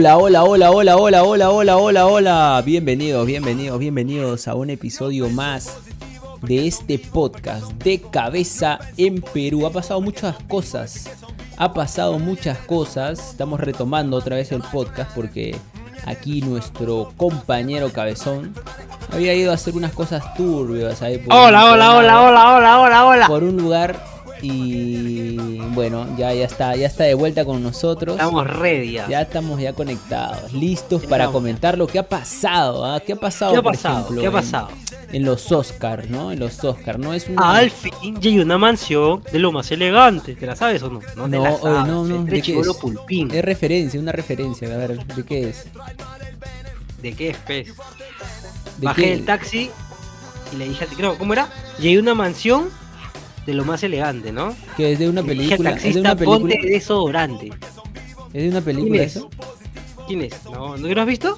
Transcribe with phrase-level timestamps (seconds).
[0.00, 2.62] Hola, hola, hola, hola, hola, hola, hola, hola, hola.
[2.64, 5.76] Bienvenidos, bienvenidos, bienvenidos a un episodio más
[6.40, 9.66] de este podcast de cabeza en Perú.
[9.66, 11.10] Ha pasado muchas cosas.
[11.58, 13.18] Ha pasado muchas cosas.
[13.32, 15.54] Estamos retomando otra vez el podcast porque
[16.06, 18.54] aquí nuestro compañero Cabezón
[19.12, 23.26] había ido a hacer unas cosas turbias ahí Hola, hola, hola, hola, hola, hola, hola.
[23.26, 24.02] por un lugar
[24.42, 25.36] y
[25.74, 28.16] bueno, ya, ya está, ya está de vuelta con nosotros.
[28.16, 29.08] Estamos ready ya.
[29.08, 31.32] Ya estamos ya conectados, listos para estamos.
[31.32, 33.00] comentar lo que ha pasado, ¿ah?
[33.00, 33.52] ¿Qué ha pasado?
[33.52, 33.98] ¿Qué ha por pasado?
[34.00, 34.68] ejemplo, ¿Qué ha en- pasado?
[35.12, 36.30] En, los Oscars, ¿no?
[36.32, 37.12] En los Oscars, ¿no?
[37.14, 37.38] Es un...
[37.42, 40.34] Al fin llegué a una mansión de lo más elegante.
[40.36, 41.00] ¿Te la sabes o no?
[41.16, 41.86] No No, la sabes.
[41.92, 42.68] no, no, Este ¿de qué es?
[42.76, 43.30] pulpín.
[43.32, 45.64] Es referencia, una referencia, a ver, ¿de qué es?
[47.02, 47.68] ¿De qué es, pez?
[48.78, 49.70] ¿De Bajé del taxi
[50.52, 51.48] y le dije no, ¿cómo era?
[51.78, 52.68] Llegué a una mansión
[53.46, 54.54] de lo más elegante, ¿no?
[54.76, 57.50] Que es de una película, es de una película, ponte desodorante.
[58.32, 59.16] es de una ¿Quién película es?
[59.16, 59.30] eso?
[60.06, 60.34] ¿Quién es?
[60.44, 61.36] ¿No, ¿no lo has visto?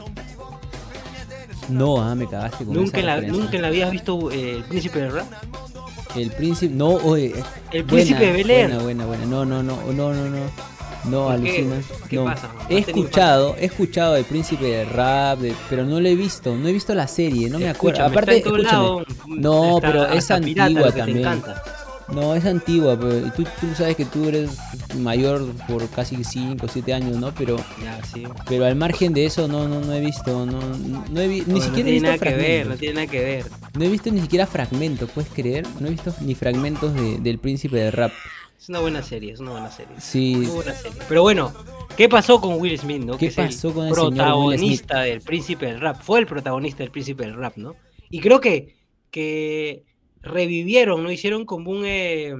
[1.69, 3.21] No, ah, me cagaste con ¿Nunca esa la.
[3.21, 5.27] ¿Nunca la has visto eh, El Príncipe del Rap?
[6.17, 7.33] El príncipe, no, oye,
[7.71, 8.69] El buena, Príncipe de Bel Air.
[8.69, 9.25] Buena, buena, buena.
[9.25, 10.73] No, no, no, no, no, no.
[11.05, 11.77] No, alucina.
[12.09, 12.25] ¿Qué no.
[12.27, 12.49] pasa?
[12.69, 16.07] He ¿No has tenido escuchado, he escuchado el príncipe del rap, de- pero no lo
[16.09, 18.03] he visto, no he visto la serie, no me acuerdo.
[18.03, 18.83] Escúchame, Aparte, está en todo escúchame.
[18.83, 19.05] lado,
[19.73, 21.19] No, pero es antigua te también.
[21.19, 21.63] encanta.
[22.09, 24.59] No, es antigua, pero tú, tú sabes que tú eres
[24.99, 27.33] mayor por casi 5 o 7 años, ¿no?
[27.35, 28.25] Pero Ya, sí.
[28.49, 31.55] pero al margen de eso no no no he visto, no no he vi- ni
[31.59, 33.47] No, siquiera no he tiene visto nada que ver, no tiene nada que ver.
[33.79, 35.67] No he visto ni siquiera fragmentos, ¿puedes creer?
[35.81, 38.13] No he visto ni fragmentos de- del príncipe del rap.
[38.61, 39.95] Es una buena serie, es una buena serie.
[39.99, 40.99] Sí, buena serie.
[41.09, 41.53] Pero bueno,
[41.97, 43.15] ¿qué pasó con Will Smith, no?
[43.15, 46.01] ¿Qué que es pasó el con el señor Will protagonista del Príncipe del Rap.
[46.01, 47.75] Fue el protagonista del Príncipe del Rap, ¿no?
[48.11, 48.77] Y creo que,
[49.11, 49.83] que
[50.23, 51.11] revivieron, ¿no?
[51.11, 52.35] Hicieron como un, eh,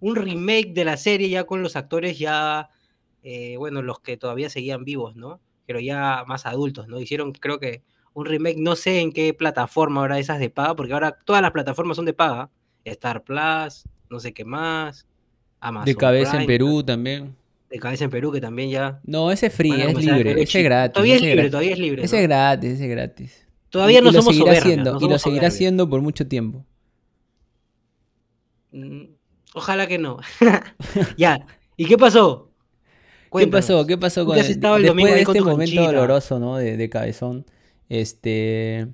[0.00, 2.70] un remake de la serie ya con los actores ya,
[3.22, 5.40] eh, bueno, los que todavía seguían vivos, ¿no?
[5.66, 7.00] Pero ya más adultos, ¿no?
[7.00, 10.92] Hicieron, creo que, un remake, no sé en qué plataforma ahora esas de paga, porque
[10.92, 12.48] ahora todas las plataformas son de paga.
[12.84, 15.06] Star Plus, no sé qué más.
[15.58, 17.34] Amazon de cabeza en Perú también.
[17.70, 19.00] De cabeza en Perú, que también ya.
[19.04, 20.92] No, ese es free, es libre, ese es gratis.
[20.92, 21.50] Todavía es libre, gratis.
[21.50, 22.04] todavía es libre.
[22.04, 23.48] Ese es gratis, ese es gratis.
[23.70, 24.44] Todavía Y- no y somos no
[25.00, 26.64] y lo seguirá siendo por mucho tiempo.
[28.74, 29.04] Mm,
[29.54, 30.18] Ojalá que no.
[31.16, 31.46] ya.
[31.76, 32.50] ¿Y qué pasó?
[33.30, 33.86] ¿Qué pasó?
[33.86, 36.56] ¿Qué pasó con el- después de este momento doloroso, ¿no?
[36.56, 37.46] De, de Cabezón.
[37.88, 38.88] Este,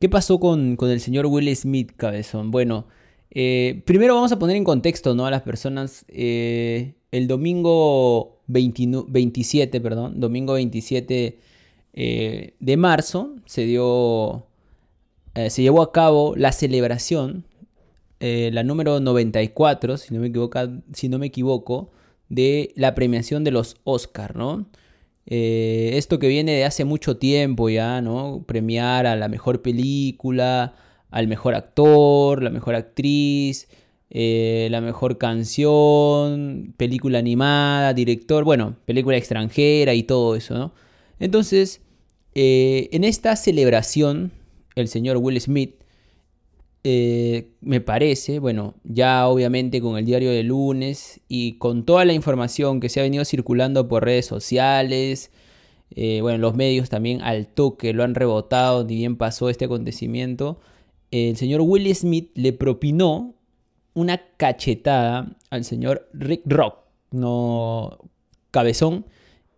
[0.00, 2.50] ¿qué pasó con, con el señor Will Smith, Cabezón?
[2.50, 2.86] Bueno,
[3.30, 5.26] eh, primero vamos a poner en contexto, ¿no?
[5.26, 6.04] A las personas.
[6.08, 11.38] eh, el domingo 29 27, perdón, domingo 27
[11.92, 14.46] eh, de marzo se dio,
[15.48, 17.44] se llevó a cabo la celebración,
[18.26, 20.58] eh, la número 94, si no me equivoco,
[20.94, 21.90] si no me equivoco,
[22.30, 24.66] de la premiación de los Oscar, ¿no?
[25.26, 28.42] Eh, esto que viene de hace mucho tiempo ya, ¿no?
[28.46, 30.74] Premiar a la mejor película,
[31.10, 33.68] al mejor actor, la mejor actriz,
[34.08, 40.72] eh, la mejor canción, película animada, director, bueno, película extranjera y todo eso.
[41.18, 41.82] Entonces,
[42.34, 44.32] en esta celebración,
[44.76, 45.83] el señor Will Smith,
[46.84, 52.12] eh, me parece, bueno, ya obviamente con el diario de lunes y con toda la
[52.12, 55.30] información que se ha venido circulando por redes sociales,
[55.96, 60.60] eh, bueno, los medios también al toque lo han rebotado, ni bien pasó este acontecimiento,
[61.10, 63.34] el señor Will Smith le propinó
[63.94, 66.78] una cachetada al señor Rick Rock,
[67.12, 67.98] no
[68.50, 69.06] cabezón.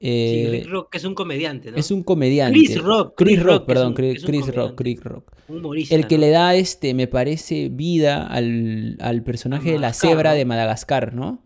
[0.07, 0.13] Sí,
[0.45, 1.77] eh, Rick Rock, que es un comediante, ¿no?
[1.77, 2.59] es un comediante.
[2.59, 4.75] Chris Rock, Chris Chris Rock, perdón, un- Chris, Rock.
[4.77, 5.33] Chris Rock.
[5.49, 5.95] Humorista.
[5.95, 6.21] El que ¿no?
[6.23, 10.37] le da, este, me parece, vida al, al personaje de la cebra ¿no?
[10.37, 11.43] de Madagascar, ¿no?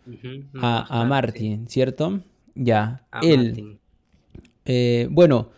[0.61, 1.09] A, a sí.
[1.09, 2.21] Martin, ¿cierto?
[2.55, 3.79] Ya, A él.
[4.67, 5.51] Eh, bueno,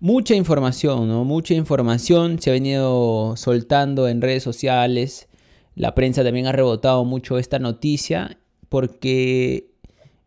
[0.00, 1.24] mucha información, ¿no?
[1.24, 5.28] Mucha información se ha venido soltando en redes sociales.
[5.74, 8.38] La prensa también ha rebotado mucho esta noticia
[8.68, 9.68] porque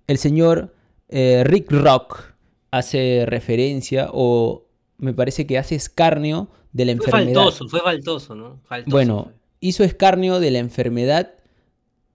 [0.08, 0.75] el señor
[1.16, 2.34] eh, Rick Rock
[2.72, 4.68] hace referencia o
[4.98, 7.42] me parece que hace escarnio de la Fue enfermedad.
[7.44, 8.60] faltoso, fue faltoso, ¿no?
[8.66, 9.32] Faltoso Bueno,
[9.62, 11.34] hizo escarnio de la enfermedad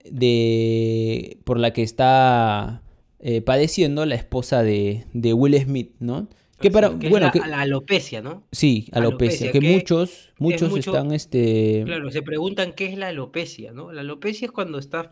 [0.05, 2.81] de, por la que está
[3.19, 6.27] eh, padeciendo la esposa de, de Will Smith, ¿no?
[6.59, 8.43] Que para, que es bueno, la, que, la alopecia, ¿no?
[8.51, 12.97] sí, alopecia, alopecia, que, que muchos, muchos mucho- están, este, Claro, se preguntan qué es
[12.99, 13.91] la alopecia, ¿no?
[13.91, 15.07] La alopecia es cuando estás,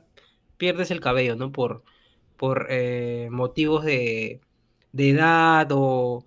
[0.57, 1.51] pierdes el cabello, ¿no?
[1.51, 1.83] Por,
[2.39, 4.39] por eh, motivos de,
[4.93, 6.25] de edad o,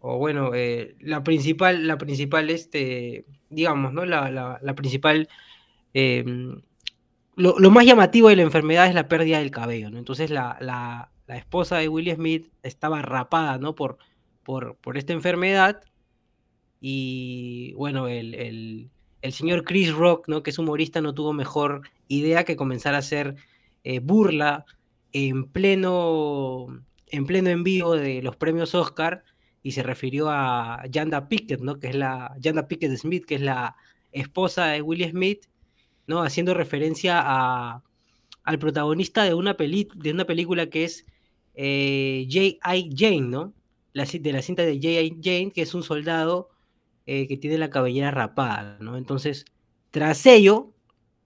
[0.00, 4.06] o bueno, eh, la principal, la principal, este, digamos, ¿no?
[4.06, 5.28] La, la, principal,
[5.92, 6.24] eh,
[7.36, 9.98] lo, más llamativo de la enfermedad es la pérdida del cabello, ¿no?
[9.98, 13.74] Entonces la, la, la esposa de Will Smith estaba rapada, ¿no?
[13.74, 13.98] Por,
[14.44, 15.82] por, por esta enfermedad.
[16.80, 18.90] Y bueno, el, el,
[19.20, 20.42] el, señor Chris Rock, ¿no?
[20.42, 23.36] que es humorista, no tuvo mejor idea que comenzar a hacer
[23.84, 24.64] eh, burla
[25.12, 26.66] en pleno,
[27.06, 29.24] en pleno en vivo de los premios Oscar
[29.62, 31.78] y se refirió a Janda Pickett, ¿no?
[31.78, 33.76] que es la Janda Pickett Smith, que es la
[34.10, 35.46] esposa de Will Smith,
[36.06, 36.22] ¿no?
[36.22, 37.82] haciendo referencia a,
[38.44, 41.06] al protagonista de una, peli de una película que es
[41.54, 42.90] eh, J.I.
[42.96, 43.54] Jane, ¿no?
[43.92, 45.18] La, de la cinta de J.I.
[45.22, 46.48] Jane, que es un soldado
[47.06, 48.96] eh, que tiene la cabellera rapada, ¿no?
[48.96, 49.44] Entonces,
[49.90, 50.72] tras ello,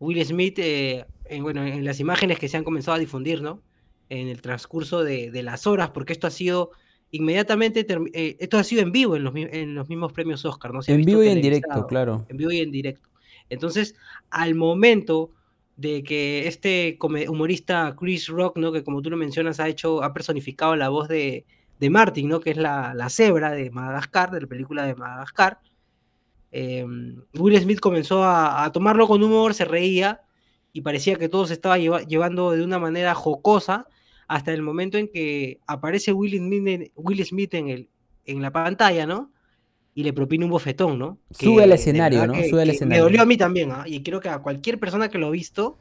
[0.00, 3.62] Will Smith, eh, en, bueno, en las imágenes que se han comenzado a difundir, ¿no?
[4.08, 6.70] En el transcurso de, de las horas, porque esto ha sido
[7.10, 10.82] inmediatamente, eh, esto ha sido en vivo en los, en los mismos premios Oscar, ¿no?
[10.82, 12.26] Se en vivo y en directo, claro.
[12.28, 13.08] En vivo y en directo.
[13.48, 13.94] Entonces,
[14.30, 15.30] al momento
[15.76, 16.98] de que este
[17.28, 18.72] humorista Chris Rock, ¿no?
[18.72, 21.44] Que como tú lo mencionas, ha hecho, ha personificado la voz de,
[21.78, 22.40] de Martin, ¿no?
[22.40, 25.60] Que es la, la, cebra de Madagascar, de la película de Madagascar.
[26.50, 30.22] Em, Will Smith comenzó a, tomarlo con humor, se reía
[30.72, 33.86] y parecía que todo se estaba llevando de una manera jocosa
[34.26, 37.90] hasta el momento en que aparece Will Smith, Will Smith en, el,
[38.24, 39.32] en la pantalla, ¿no?
[39.96, 41.18] y le propina un bofetón, ¿no?
[41.30, 42.34] Sube al escenario, ¿no?
[42.34, 43.02] Sube al escenario.
[43.02, 43.84] Me dolió a mí también, ¿ah?
[43.86, 45.78] Y creo que a cualquier persona que lo ha visto,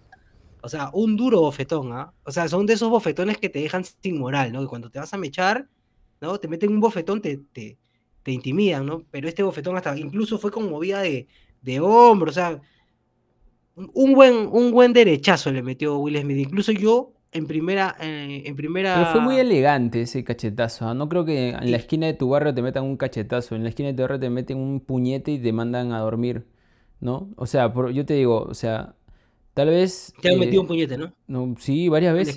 [0.61, 2.13] o sea, un duro bofetón, ¿ah?
[2.23, 4.61] O sea, son de esos bofetones que te dejan sin moral, ¿no?
[4.61, 5.67] Que cuando te vas a mechar,
[6.21, 6.39] ¿no?
[6.39, 7.77] Te meten un bofetón, te, te,
[8.23, 9.03] te intimidan, ¿no?
[9.11, 11.27] Pero este bofetón hasta incluso fue con movida de,
[11.61, 12.61] de hombro, o sea,
[13.75, 16.37] un buen, un buen derechazo le metió Will Smith.
[16.37, 18.95] Incluso yo en primera, eh, en primera.
[18.95, 20.87] Pero fue muy elegante ese cachetazo.
[20.87, 20.93] ¿ah?
[20.93, 23.55] No creo que en la esquina de tu barrio te metan un cachetazo.
[23.55, 26.45] En la esquina de tu barrio te meten un puñete y te mandan a dormir.
[27.01, 27.29] ¿No?
[27.35, 28.95] O sea, yo te digo, o sea,
[29.53, 30.13] tal vez.
[30.21, 31.13] Te han metido un puñete, ¿no?
[31.27, 32.35] No, sí, varias veces.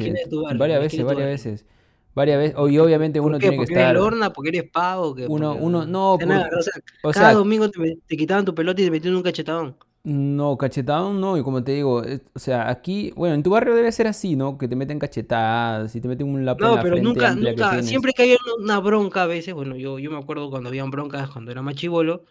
[0.58, 1.66] varias veces, varias veces.
[2.14, 2.56] Varias veces.
[2.68, 3.76] Y obviamente uno tiene que estar.
[3.76, 4.32] ¿Porque eres lorna?
[4.32, 5.14] ¿Porque eres pavo?
[5.14, 6.14] Que, uno, uno, no.
[6.14, 9.76] o sea, cada domingo te, te, quitaban tu pelota y te metían un cachetadón.
[10.10, 12.02] No, cachetado no, y como te digo,
[12.34, 14.56] o sea, aquí, bueno, en tu barrio debe ser así, ¿no?
[14.56, 17.82] Que te meten cachetadas y te meten un lápiz no, en la pero nunca, nunca,
[17.82, 21.28] siempre que hay una bronca a veces, bueno, yo, yo me acuerdo cuando habían broncas
[21.28, 22.22] cuando era más chivolo,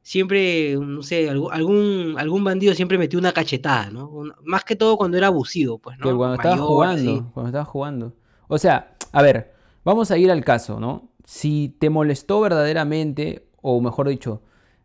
[0.00, 4.22] siempre, no sé, algún, algún bandido siempre metió una cachetada, ¿no?
[4.44, 6.08] más que todo cuando era abusivo, pues, ¿no?
[6.08, 8.14] Que cuando estaba jugando, cuando estaba jugando.
[8.48, 9.52] O sea, a ver,
[9.84, 11.10] vamos a ir al caso, ¿no?
[11.26, 14.40] Si te molestó verdaderamente, o mejor dicho,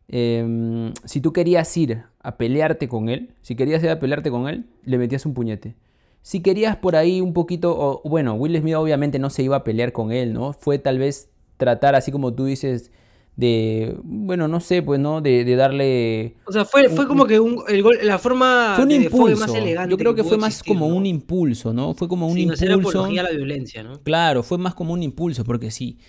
[0.08, 4.48] Em, si tú querías ir a pelearte con él, si querías ir a pelearte con
[4.48, 5.76] él, le metías un puñete.
[6.22, 9.64] Si querías por ahí un poquito, o, bueno, Will Smith obviamente no se iba a
[9.64, 10.54] pelear con él, ¿no?
[10.54, 12.92] Fue tal vez tratar, así como tú dices,
[13.36, 15.20] de, bueno, no sé, pues, ¿no?
[15.20, 16.36] De, darle...
[16.46, 19.38] O sea, fue, fue como que un, el la forma fue un impulso.
[19.38, 19.92] más elegante.
[19.92, 21.94] Yo creo que, fue más como un impulso, ¿no?
[21.94, 22.66] Fue como un impulso.
[22.66, 24.00] No apología a la violencia, ¿no?
[24.02, 26.00] Claro, fue más como un impulso, porque sí si,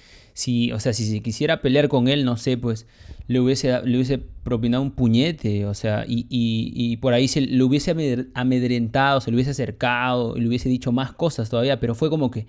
[0.72, 2.86] o sea, si se quisiera pelear con él, no sé, pues
[3.28, 7.62] le hubiese, le hubiese propinado un puñete, o sea, y, y, por ahí se le
[7.62, 7.94] hubiese
[8.34, 12.30] amedrentado, se le hubiese acercado, y le hubiese dicho más cosas todavía, pero fue como
[12.30, 12.46] que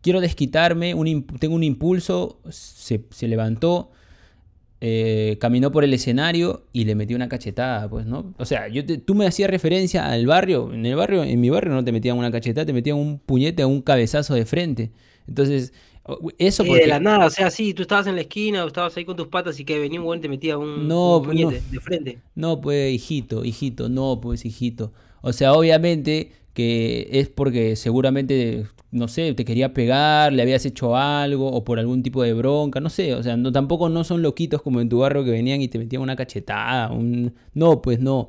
[0.00, 3.90] quiero desquitarme, un, tengo un impulso, se, se levantó,
[4.80, 8.34] eh, caminó por el escenario y le metió una cachetada, pues, ¿no?
[8.36, 11.72] O sea, yo tú me hacías referencia al barrio, en el barrio, en mi barrio
[11.72, 14.92] no te metían una cachetada, te metían un puñete un cabezazo de frente.
[15.26, 15.72] Entonces,
[16.38, 19.04] eso de la nada, o sea, sí, tú estabas en la esquina o estabas ahí
[19.04, 22.18] con tus patas y que venía un buen te metía un, no, puñete de frente.
[22.34, 24.92] No, pues, hijito, hijito, no, pues, hijito.
[25.22, 30.96] O sea, obviamente que es porque seguramente, no sé, te quería pegar, le habías hecho
[30.96, 34.22] algo o por algún tipo de bronca, no sé, o sea, no, tampoco no son
[34.22, 37.34] loquitos como en tu barrio que venían y te metían una cachetada, un...
[37.54, 38.28] no, pues no.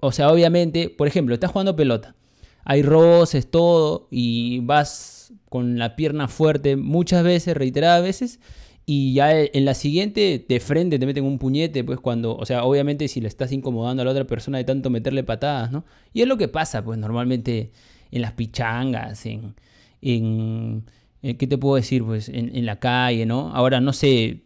[0.00, 2.16] O sea, obviamente, por ejemplo, estás jugando pelota,
[2.64, 8.40] hay roces, todo, y vas con la pierna fuerte muchas veces, reiteradas veces,
[8.86, 12.64] y ya en la siguiente de frente te meten un puñete, pues cuando, o sea,
[12.64, 15.84] obviamente si le estás incomodando a la otra persona de tanto meterle patadas, ¿no?
[16.12, 17.70] Y es lo que pasa, pues normalmente
[18.10, 19.54] en las pichangas, en,
[20.02, 20.84] en,
[21.22, 22.02] ¿qué te puedo decir?
[22.04, 23.54] Pues en, en la calle, ¿no?
[23.54, 24.42] Ahora no sé,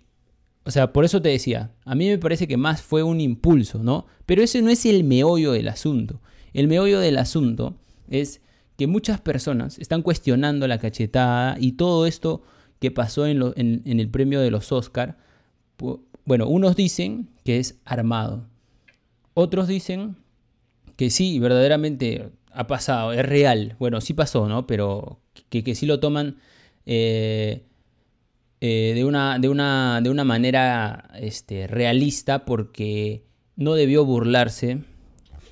[0.65, 3.83] o sea, por eso te decía, a mí me parece que más fue un impulso,
[3.83, 4.07] ¿no?
[4.27, 6.21] Pero ese no es el meollo del asunto.
[6.53, 7.77] El meollo del asunto
[8.09, 8.41] es
[8.77, 12.43] que muchas personas están cuestionando la cachetada y todo esto
[12.81, 13.43] que pasó en,
[13.85, 15.17] el premio de los Oscar.
[16.25, 18.47] Bueno, unos dicen que es armado.
[19.35, 20.17] Otros dicen
[20.97, 23.77] que sí, verdaderamente ha pasado, es real.
[23.79, 24.67] Bueno, sí pasó, ¿no?
[24.67, 26.37] Pero que, sí lo toman
[26.87, 27.63] eh,
[28.61, 33.25] eh, de, una, de, una, de, una, manera este, realista porque
[33.57, 34.81] no debió burlarse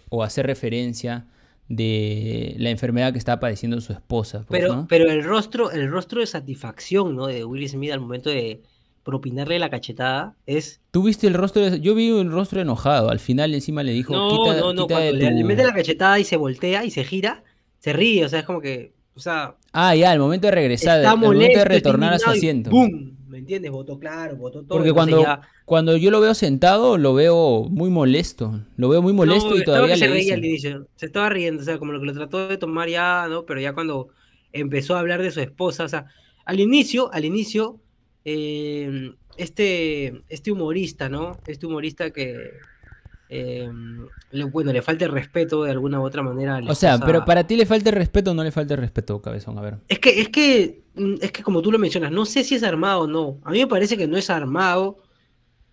[0.08, 1.26] o hacer referencia
[1.74, 4.44] de la enfermedad que estaba padeciendo su esposa.
[4.46, 7.26] Pues, pero, pero el rostro, el rostro de satisfacción, ¿no?
[7.26, 8.62] De Will Smith al momento de,
[9.02, 10.80] propinarle la cachetada es...
[10.90, 11.62] ¿Tú viste el rostro?
[11.62, 11.80] De...
[11.80, 13.10] Yo vi el rostro enojado.
[13.10, 14.12] Al final encima le dijo...
[14.12, 14.86] No, quita, no, no.
[14.86, 17.42] quita Cuando le, mete la cachetada y se voltea y se gira,
[17.78, 18.24] se ríe.
[18.24, 18.92] O sea, es como que...
[19.14, 22.70] O sea, Ah, ya, al momento de regresar, al momento de retornar a su asiento.
[22.70, 23.16] ¡Bum!
[23.32, 23.70] ¿Me entiendes?
[23.72, 24.78] Votó claro, votó todo.
[24.78, 28.60] Porque cuando, ya- cuando yo lo veo sentado, lo veo muy molesto.
[28.76, 30.36] Lo veo muy molesto No, y todavía le dice.
[30.36, 30.86] inicio.
[30.96, 33.46] Se estaba riendo, o sea, como lo que lo trató de tomar ya, ¿no?
[33.46, 34.08] Pero ya cuando
[34.52, 36.06] empezó a hablar de su esposa, o sea,
[36.44, 37.80] al inicio, al inicio,
[38.26, 41.38] eh, este, este humorista, ¿no?
[41.46, 42.36] Este humorista que,
[43.34, 43.66] eh,
[44.30, 46.60] le- bueno, le falta el respeto de alguna u otra manera.
[46.68, 49.22] O sea, pero para ti le falta el respeto o no le falta el respeto,
[49.22, 49.56] cabezón.
[49.58, 49.78] A ver.
[49.88, 52.62] Es que, es que, mm, es que como tú lo mencionas, no sé si es
[52.62, 53.38] armado o no.
[53.44, 54.98] A mí me parece que no es armado,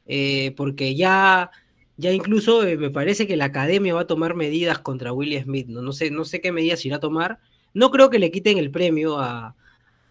[0.05, 1.51] eh, porque ya,
[1.97, 5.67] ya incluso eh, me parece que la academia va a tomar medidas contra Will Smith.
[5.67, 5.81] ¿no?
[5.81, 7.39] No sé, no sé qué medidas irá a tomar.
[7.73, 9.53] No creo que le quiten el premio a,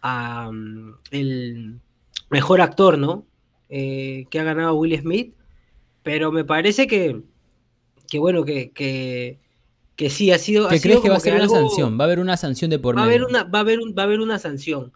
[0.03, 1.81] a, mm, el
[2.29, 3.25] mejor actor, ¿no?
[3.71, 5.33] Que ha ganado Will Smith.
[6.03, 7.21] Pero me parece que,
[8.09, 9.39] que bueno, que, que,
[9.97, 10.67] que sí, ha sido.
[10.67, 11.99] ha ¿Qué sido crees que va a ser una algo- sanción?
[11.99, 13.95] Va a haber una sanción de por va a haber una, va a haber un-
[13.97, 14.93] va a haber una sanción.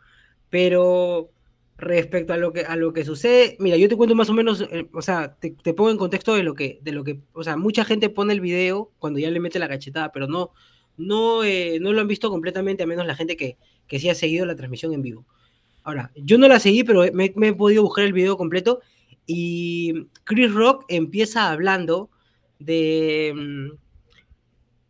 [0.51, 1.31] Pero
[1.79, 4.61] respecto a lo que, a lo que sucede, mira, yo te cuento más o menos,
[4.71, 7.43] eh, o sea, te, te pongo en contexto de lo que, de lo que, o
[7.43, 10.51] sea, mucha gente pone el video cuando ya le mete la cachetada, pero no,
[10.97, 13.57] no, eh, no lo han visto completamente, a menos la gente que,
[13.89, 15.25] que sí ha seguido la transmisión en vivo.
[15.83, 18.81] Ahora, yo no la seguí, pero me, me he podido buscar el video completo
[19.27, 22.11] y Chris Rock empieza hablando
[22.65, 23.33] de,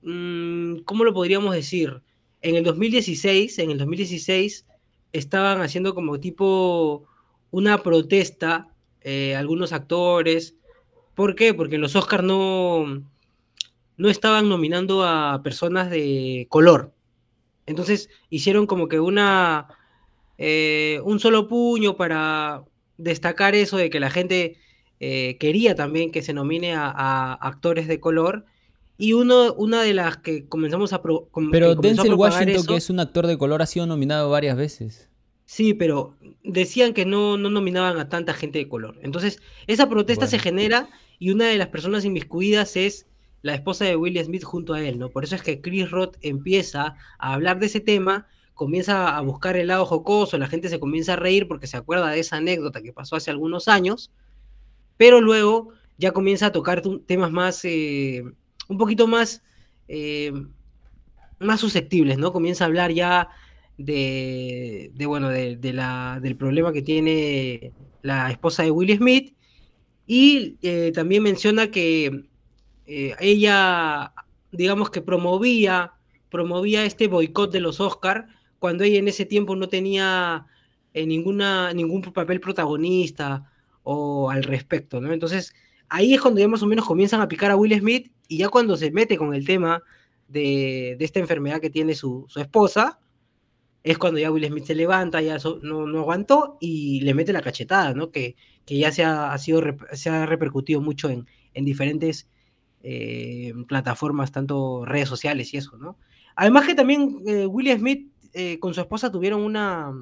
[0.02, 2.02] mm, mm, ¿cómo lo podríamos decir?
[2.40, 4.66] En el 2016, en el 2016
[5.12, 7.04] estaban haciendo como tipo
[7.50, 8.68] una protesta
[9.02, 10.56] eh, algunos actores.
[11.14, 11.54] ¿Por qué?
[11.54, 13.04] Porque los Oscars no,
[13.96, 16.92] no estaban nominando a personas de color.
[17.66, 19.68] Entonces hicieron como que una
[20.38, 22.64] eh, un solo puño para
[22.96, 24.56] destacar eso de que la gente
[25.04, 28.44] eh, quería también que se nomine a, a actores de color.
[28.98, 32.76] Y uno, una de las que comenzamos a pro- com- Pero Denzel Washington, eso- que
[32.76, 35.08] es un actor de color, ha sido nominado varias veces.
[35.44, 38.98] Sí, pero decían que no, no nominaban a tanta gente de color.
[39.02, 43.06] Entonces, esa protesta se genera y una de las personas inmiscuidas es
[43.42, 45.08] la esposa de Will Smith junto a él, ¿no?
[45.10, 49.56] Por eso es que Chris Rock empieza a hablar de ese tema, comienza a buscar
[49.56, 52.80] el lado jocoso, la gente se comienza a reír porque se acuerda de esa anécdota
[52.82, 54.12] que pasó hace algunos años,
[54.96, 58.24] pero luego ya comienza a tocar temas más, eh,
[58.68, 59.42] un poquito más,
[59.88, 60.32] eh,
[61.38, 62.32] más susceptibles, ¿no?
[62.32, 63.28] Comienza a hablar ya
[63.78, 67.72] de, de, bueno, de, la, del problema que tiene
[68.02, 69.34] la esposa de Will Smith
[70.06, 72.24] y eh, también menciona que
[72.84, 74.12] ella,
[74.50, 75.92] digamos que promovía,
[76.30, 78.26] promovía este boicot de los Oscar
[78.58, 80.46] cuando ella en ese tiempo no tenía
[80.94, 83.51] ninguna, ningún papel protagonista
[83.82, 85.12] o al respecto, ¿no?
[85.12, 85.54] Entonces,
[85.88, 88.48] ahí es cuando ya más o menos comienzan a picar a Will Smith y ya
[88.48, 89.82] cuando se mete con el tema
[90.28, 92.98] de, de esta enfermedad que tiene su, su esposa,
[93.82, 97.42] es cuando ya Will Smith se levanta, ya no, no aguantó y le mete la
[97.42, 98.10] cachetada, ¿no?
[98.10, 99.60] Que, que ya se ha, sido,
[99.92, 102.28] se ha repercutido mucho en, en diferentes
[102.82, 105.98] eh, plataformas, tanto redes sociales y eso, ¿no?
[106.36, 109.92] Además que también eh, Will Smith eh, con su esposa tuvieron una...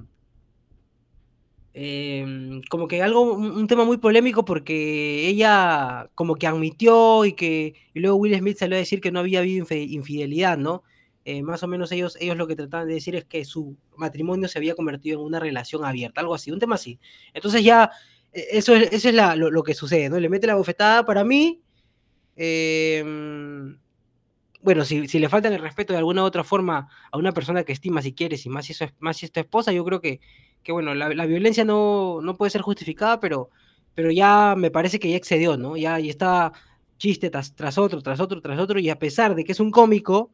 [1.73, 7.75] eh, como que algo, un, tema muy polémico porque ella como que admitió y que
[7.95, 10.83] y luego Will Smith salió a decir que no había habido infidelidad, ¿no?
[11.25, 14.49] Eh, más o menos ellos, ellos lo que trataban de decir es que su matrimonio
[14.49, 16.99] se había convertido en una relación abierta, algo así, un tema así.
[17.35, 17.91] Entonces ya,
[18.33, 20.19] eh, eso es, eso es lo, lo que sucede, ¿no?
[20.19, 21.61] Le mete la bofetada para mí.
[22.37, 23.05] eh,
[24.63, 27.73] bueno, si, si le faltan el respeto de alguna otra forma a una persona que
[27.73, 30.21] estima si quieres, y más si, es, más si es tu esposa, yo creo que,
[30.63, 33.51] que bueno, la, la violencia no, no puede ser justificada, pero,
[33.95, 35.77] pero ya me parece que ya excedió, ¿no?
[35.77, 36.53] Ya, y está
[36.99, 39.71] chiste tras, tras otro, tras otro, tras otro, y a pesar de que es un
[39.71, 40.31] cómico,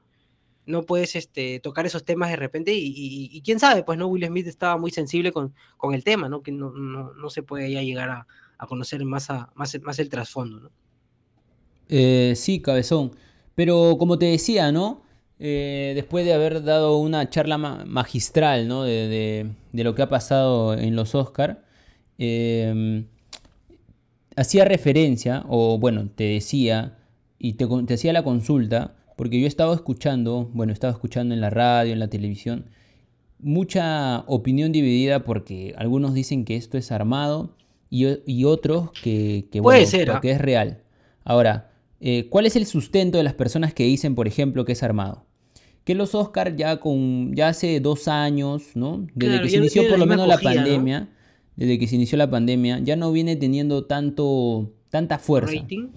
[0.66, 4.08] no puedes este, tocar esos temas de repente, y, y- y quién sabe, pues no,
[4.08, 6.42] Will Smith estaba muy sensible con, con el tema, ¿no?
[6.42, 8.26] Que no, no, no se puede ya llegar a,
[8.58, 10.70] a conocer más, a, más, más el trasfondo, ¿no?
[11.88, 13.12] Eh, sí, cabezón.
[13.56, 15.02] Pero como te decía, ¿no?
[15.40, 18.84] Eh, después de haber dado una charla ma- magistral, ¿no?
[18.84, 21.64] De, de- de lo que ha pasado en los Oscar,
[22.18, 23.04] eh,
[24.36, 26.96] hacía referencia, o bueno, te decía,
[27.38, 31.92] y te, hacía la consulta, porque yo estaba escuchando, bueno, estaba escuchando en la radio,
[31.92, 32.66] en la televisión,
[33.38, 37.50] mucha opinión dividida porque algunos dicen que esto es armado
[37.90, 38.04] y,
[38.44, 40.20] otros que, bueno, ser, que- ¿ah?
[40.20, 40.82] que es real.
[41.24, 44.82] Ahora, eh, ¿cuál es el sustento de las personas que dicen, por ejemplo, que es
[44.82, 45.24] armado?
[45.84, 49.06] Que los Oscar ya con ya hace dos años, ¿no?
[49.14, 51.08] Desde Claro, que se inició por la lo menos la pandemia,
[51.54, 55.52] desde que se inició la pandemia, ya no viene teniendo tanto, tanta fuerza.
[55.52, 55.88] Rating.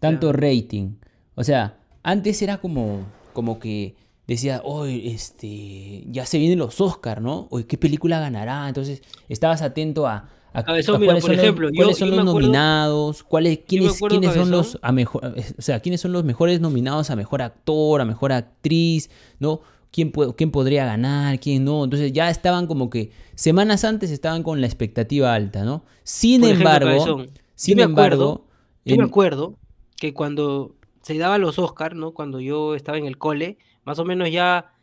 [0.00, 0.96] Tanto rating.
[1.34, 3.00] O sea, antes era como,
[3.32, 3.96] como que
[4.26, 7.48] decía, hoy este, ya se vienen los Oscars, ¿no?
[7.50, 8.66] Hoy, ¿qué película ganará?
[8.68, 10.28] Entonces, estabas atento a,
[10.62, 13.58] Cabezón, a mira, por son ejemplo, los, yo- cuáles son yo los acuerdo- nominados, cuáles,
[13.66, 15.24] quiénes, quiénes son los a mejor,
[15.58, 19.60] o sea, quiénes son los mejores nominados a mejor actor, a mejor actriz, ¿no?
[19.90, 21.84] ¿Quién, puede- quién podría ganar, quién no?
[21.84, 25.84] Entonces ya estaban como que semanas antes estaban con la expectativa alta, ¿no?
[26.02, 28.46] Sin Por ejemplo, embargo, Cabezón, sin yo acuerdo- embargo,
[28.84, 29.58] Yo me acuerdo
[29.96, 32.12] que cuando se daban los Oscars, ¿no?
[32.12, 34.73] Cuando yo estaba en el cole, más o menos ya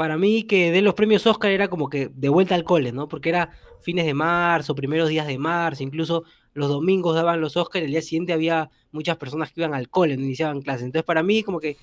[0.00, 3.06] para mí que den los premios Oscar era como que de vuelta al cole, ¿no?
[3.06, 3.50] Porque era
[3.82, 7.90] fines de marzo, primeros días de marzo, incluso los domingos daban los Oscars y el
[7.90, 10.84] día siguiente había muchas personas que iban al cole, no iniciaban clases.
[10.84, 11.76] Entonces para mí como que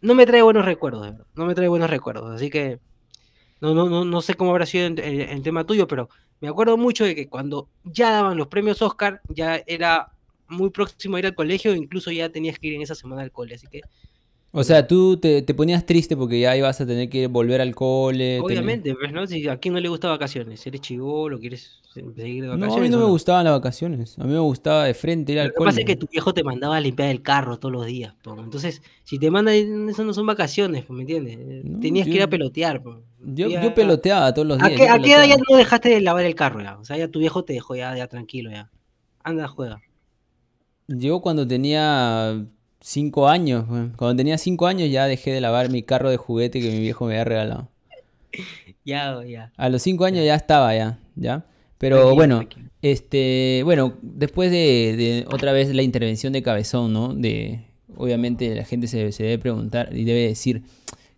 [0.00, 2.30] no me trae buenos recuerdos, verdad, no me trae buenos recuerdos.
[2.30, 2.78] Así que
[3.60, 6.08] no, no, no, no sé cómo habrá sido el tema tuyo, pero
[6.40, 10.12] me acuerdo mucho de que cuando ya daban los premios Oscar, ya era
[10.46, 13.32] muy próximo a ir al colegio, incluso ya tenías que ir en esa semana al
[13.32, 13.80] cole, así que
[14.52, 17.74] o sea, tú te, te ponías triste porque ya ibas a tener que volver al
[17.74, 18.40] cole.
[18.40, 19.26] obviamente, pues, ¿no?
[19.26, 22.74] Si a quién no le gusta vacaciones, eres chivolo, quieres seguir de vacaciones.
[22.74, 24.18] No, a mí no me gustaban las vacaciones.
[24.18, 25.80] A mí me gustaba de frente ir al Lo que pasa cole.
[25.82, 29.18] es que tu viejo te mandaba a limpiar el carro todos los días, entonces si
[29.18, 31.36] te mandan, eso no son vacaciones, ¿me entiendes?
[31.38, 32.82] Eh, No, Tenías que ir a pelotear.
[33.22, 34.80] Yo, Ya- yo peloteaba todos los ¿A días.
[34.80, 36.78] qué, a qué edad ya no dejaste de lavar el carro ya?
[36.78, 38.70] O sea, ya tu viejo te dejó ya, ya tranquilo ya.
[39.22, 39.80] Anda, juega.
[40.88, 42.44] Yo cuando tenía
[42.80, 46.70] cinco años, cuando tenía cinco años ya dejé de lavar mi carro de juguete que
[46.70, 47.68] mi viejo me había regalado.
[48.82, 49.52] Ya, ya.
[49.58, 51.44] A los cinco años ya estaba ya, ¿ya?
[51.76, 52.48] Pero bueno,
[52.80, 57.14] este, bueno, después de, de otra vez la intervención de Cabezón, ¿no?
[57.14, 57.60] De,
[57.94, 60.62] obviamente la gente se, se debe preguntar y debe decir,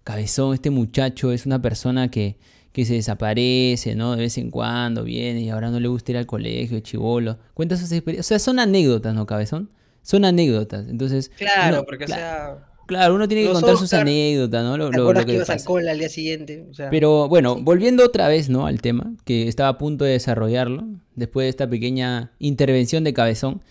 [0.03, 2.37] Cabezón, este muchacho es una persona que,
[2.73, 4.17] que se desaparece, ¿no?
[4.17, 7.39] De vez en cuando viene y ahora no le gusta ir al colegio, chivolo.
[7.55, 8.27] Cuenta sus experiencias.
[8.27, 9.71] O sea, son anécdotas, ¿no, Cabezón?
[10.03, 10.89] Son anécdotas.
[10.89, 14.77] Entonces, Claro, uno- porque sea, Claro, uno tiene que contar sus anécdotas, ¿no?
[14.77, 16.67] Lo, ¿te lo- lo acuerdas que que ibas al día siguiente?
[16.71, 18.67] O sea, Pero bueno, volviendo otra vez, ¿no?
[18.67, 20.85] Al tema, que estaba a punto de desarrollarlo,
[21.15, 23.63] después de esta pequeña intervención de Cabezón,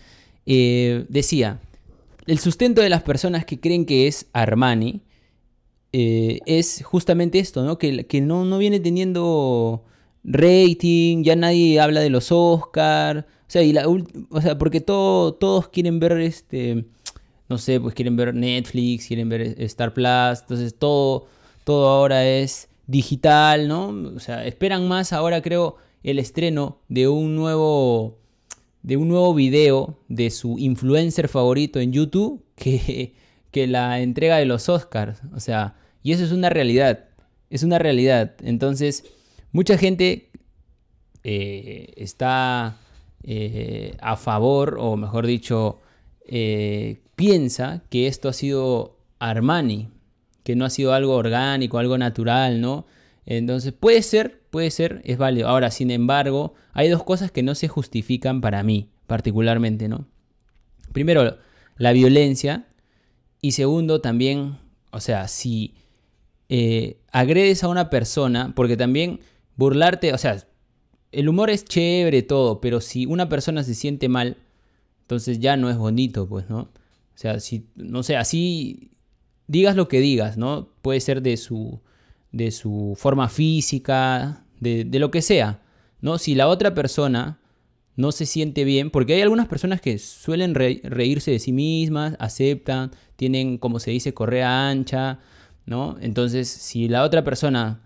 [0.46, 1.60] eh, decía,
[2.26, 5.02] el sustento de las personas que creen que es Armani
[5.92, 7.76] eh, es justamente esto, ¿no?
[7.78, 9.84] Que, que no, no viene teniendo
[10.24, 15.34] rating, ya nadie habla de los Oscar, o sea, y la o sea, porque todo,
[15.34, 16.86] todos quieren ver este,
[17.48, 21.26] no sé, pues quieren ver Netflix, quieren ver Star Plus, entonces todo,
[21.64, 23.88] todo ahora es digital, ¿no?
[24.14, 28.18] O sea, esperan más ahora creo el estreno de un nuevo
[28.82, 33.14] de un nuevo video de su influencer favorito en YouTube que,
[33.50, 35.20] que la entrega de los Oscars.
[35.34, 37.04] O sea, y eso es una realidad.
[37.50, 38.34] Es una realidad.
[38.42, 39.04] Entonces,
[39.52, 40.30] mucha gente
[41.22, 42.78] eh, está
[43.22, 45.78] eh, a favor, o mejor dicho,
[46.26, 49.88] eh, piensa que esto ha sido Armani,
[50.42, 52.86] que no ha sido algo orgánico, algo natural, ¿no?
[53.24, 55.48] Entonces, puede ser, puede ser, es válido.
[55.48, 60.08] Ahora, sin embargo, hay dos cosas que no se justifican para mí, particularmente, ¿no?
[60.92, 61.38] Primero,
[61.76, 62.66] la violencia.
[63.40, 64.58] Y segundo, también,
[64.90, 65.74] o sea, si
[66.48, 69.20] eh, agredes a una persona, porque también
[69.62, 70.44] burlarte, o sea,
[71.12, 74.36] el humor es chévere, todo, pero si una persona se siente mal,
[75.02, 76.60] entonces ya no es bonito, pues, ¿no?
[76.60, 78.90] O sea, si, no sé, así
[79.46, 80.70] digas lo que digas, ¿no?
[80.82, 81.80] Puede ser de su,
[82.32, 85.62] de su forma física, de, lo que sea,
[86.00, 86.18] ¿no?
[86.18, 87.38] Si la otra persona
[87.94, 92.16] no se siente bien, porque hay algunas personas que suelen re- reírse de sí mismas,
[92.18, 95.20] aceptan, tienen, como se dice, correa ancha,
[95.66, 95.98] ¿no?
[96.00, 97.82] Entonces, si la otra persona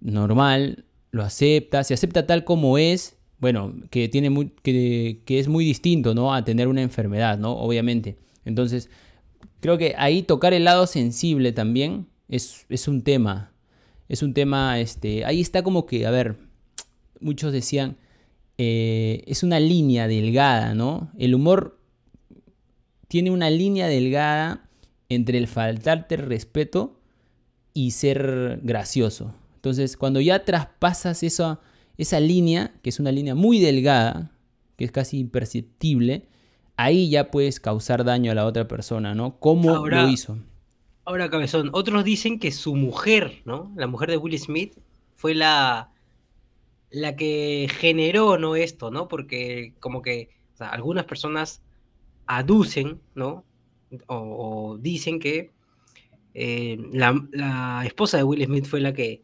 [0.00, 0.84] normal
[1.16, 5.64] lo acepta, se acepta tal como es, bueno, que, tiene muy, que, que es muy
[5.64, 6.32] distinto, ¿no?
[6.32, 7.52] A tener una enfermedad, ¿no?
[7.52, 8.16] Obviamente.
[8.44, 8.88] Entonces,
[9.60, 13.52] creo que ahí tocar el lado sensible también es, es un tema.
[14.08, 16.36] Es un tema, este, ahí está como que, a ver,
[17.20, 17.96] muchos decían,
[18.58, 21.10] eh, es una línea delgada, ¿no?
[21.18, 21.80] El humor
[23.08, 24.68] tiene una línea delgada
[25.08, 27.00] entre el faltarte respeto
[27.74, 29.34] y ser gracioso.
[29.56, 31.60] Entonces, cuando ya traspasas esa,
[31.98, 34.32] esa línea, que es una línea muy delgada,
[34.76, 36.28] que es casi imperceptible,
[36.76, 39.38] ahí ya puedes causar daño a la otra persona, ¿no?
[39.40, 40.38] ¿Cómo Ahora- lo hizo?
[41.04, 43.72] Ahora, Cabezón, otros dicen que su mujer, ¿no?
[43.76, 44.74] La mujer de Will Smith
[45.14, 45.92] fue la,
[46.90, 48.56] la que generó, ¿no?
[48.56, 49.06] Esto, ¿no?
[49.06, 51.62] Porque como que o sea, algunas personas
[52.26, 53.44] aducen, ¿no?
[54.08, 54.16] O,
[54.72, 55.52] o dicen que
[56.34, 59.22] eh, la, la esposa de Will Smith fue la que,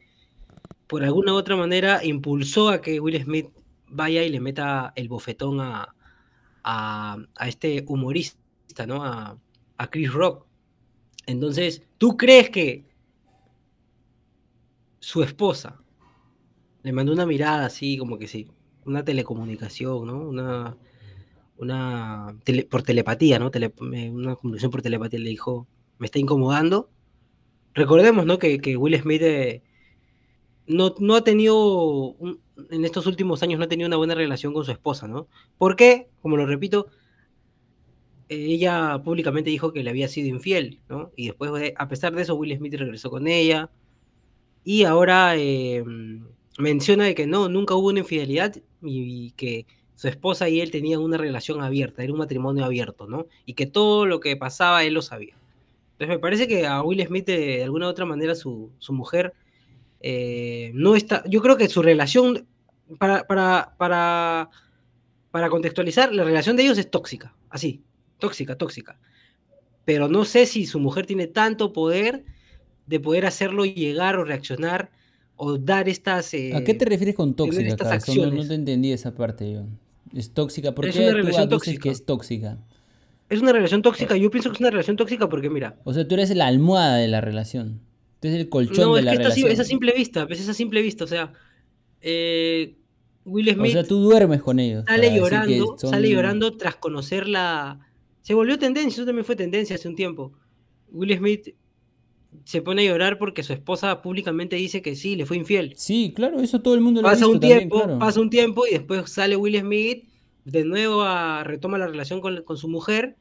[0.93, 3.49] por alguna u otra manera, impulsó a que Will Smith
[3.89, 5.95] vaya y le meta el bofetón a,
[6.63, 9.03] a, este humorista, ¿no?
[9.03, 9.39] A,
[9.79, 10.45] a Chris Rock.
[11.25, 12.85] Entonces, ¿tú crees que
[15.01, 15.81] su esposa
[16.83, 18.51] le mandó una mirada así, como que sí,
[18.85, 20.19] una telecomunicación, ¿no?
[20.19, 20.77] Una,
[21.57, 22.37] una
[22.69, 23.51] por telepatía, ¿no?
[23.81, 26.91] una comunicación por telepatía le dijo, me está incomodando.
[27.73, 28.39] Recordemos, ¿no?
[28.39, 29.63] Que, Will Smith eh,
[30.67, 32.17] no, no, ha tenido,
[32.71, 35.29] en estos últimos años no ha tenido una buena relación con su esposa, ¿no?
[35.59, 36.09] ¿Por qué?
[36.21, 36.87] Como lo repito,
[38.29, 41.13] ella públicamente dijo que le había sido infiel, ¿no?
[41.17, 43.71] Y después, a pesar de eso, Will Smith regresó con ella.
[44.65, 46.25] Y ahora em,
[46.59, 51.01] menciona de que no, nunca hubo una infidelidad y, que su esposa y él tenían
[51.01, 53.27] una relación abierta, era un matrimonio abierto, ¿no?
[53.47, 55.35] Y que todo lo que pasaba él lo sabía.
[55.93, 59.35] Entonces me parece que a Will Smith de, alguna u otra manera su, su mujer
[60.03, 62.47] eh, no está, yo creo que su relación,
[62.99, 64.51] para, para, para,
[65.31, 67.83] para contextualizar, la relación de ellos es tóxica, así,
[68.19, 68.99] tóxica, tóxica.
[69.85, 72.25] Pero no sé si su mujer tiene tanto poder
[72.87, 74.91] de poder hacerlo llegar o reaccionar
[75.37, 76.35] o dar estas...
[76.55, 77.69] ¿A qué te refieres con tóxica?
[77.69, 78.35] Estas acciones?
[78.35, 79.65] No, te entendí esa parte yo.
[80.15, 80.75] Es tóxica.
[80.75, 81.83] ¿Por es qué una relación tóxica.
[81.83, 82.59] que es tóxica?
[83.29, 84.17] Es una relación tóxica.
[84.17, 85.77] Yo pienso que es una relación tóxica porque, mira...
[85.85, 87.81] O sea, tú eres la almohada de la relación.
[88.23, 89.49] Eres el colchón de la relación.
[89.49, 90.27] No, es a simple vista.
[90.31, 91.05] Es a simple vista.
[91.05, 91.33] O sea,
[92.01, 92.77] eh,
[93.25, 93.71] Will Smith...
[93.71, 94.85] O sea, tú duermes con ellos.
[94.87, 97.81] Sale llorando, sale llorando tras conocer la...
[98.21, 100.33] Se volvió tendencia, eso también fue tendencia hace un tiempo.
[100.91, 101.55] Will Smith
[102.45, 105.75] se pone a llorar porque su esposa públicamente dice que sí, le fue infiel.
[105.77, 108.73] Sí, claro, eso todo el mundo lo pasa ha un tiempo, Pasa un tiempo y
[108.73, 110.05] después sale Will Smith,
[110.45, 113.17] de nuevo a, retoma la relación con, su mujer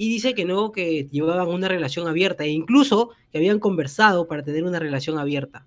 [0.00, 4.42] y dice que no, que llevaban una relación abierta e incluso que habían conversado para
[4.42, 5.66] tener una relación abierta.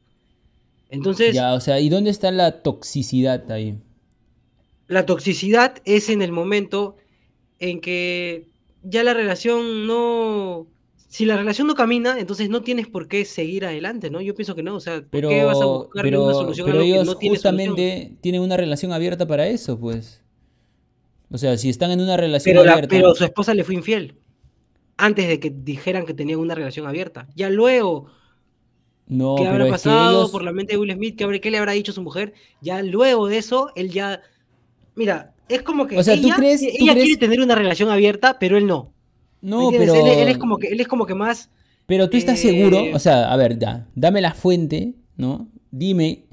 [0.90, 1.36] Entonces...
[1.36, 3.78] Ya, o sea, ¿y dónde está la toxicidad ahí?
[4.88, 6.96] La toxicidad es en el momento
[7.60, 8.48] en que
[8.82, 10.66] ya la relación no
[11.10, 14.20] si la relación no camina, entonces no tienes por qué seguir adelante, ¿no?
[14.20, 17.06] Yo pienso que no, o sea, ¿por qué vas a buscar una solución pero ellos
[17.06, 20.24] no justamente tienen una relación abierta para eso, pues.
[21.30, 22.88] O sea, si están en una relación abierta.
[22.90, 24.16] pero su esposa le fue infiel.
[24.98, 27.28] Antes de que dijeran que tenían una relación abierta.
[27.36, 28.08] Ya luego.
[29.08, 31.18] No, ¿Qué habrá pasado por la mente de Will Smith?
[31.18, 32.34] ¿Qué, ¿Qué, le habrá dicho su mujer?
[32.62, 34.22] Ya luego de eso, él ya.
[34.96, 35.98] Mira, es como que.
[35.98, 38.94] O sea, ¿tú crees, ella quiere tener una relación abierta, pero él no.
[39.42, 39.94] No, pero.
[39.96, 41.50] Él, es como que, él es como que más.
[41.86, 45.50] Pero tú estás seguro, eh, o sea, a ver, ya, dame la fuente, ¿no?
[45.70, 46.26] Dime.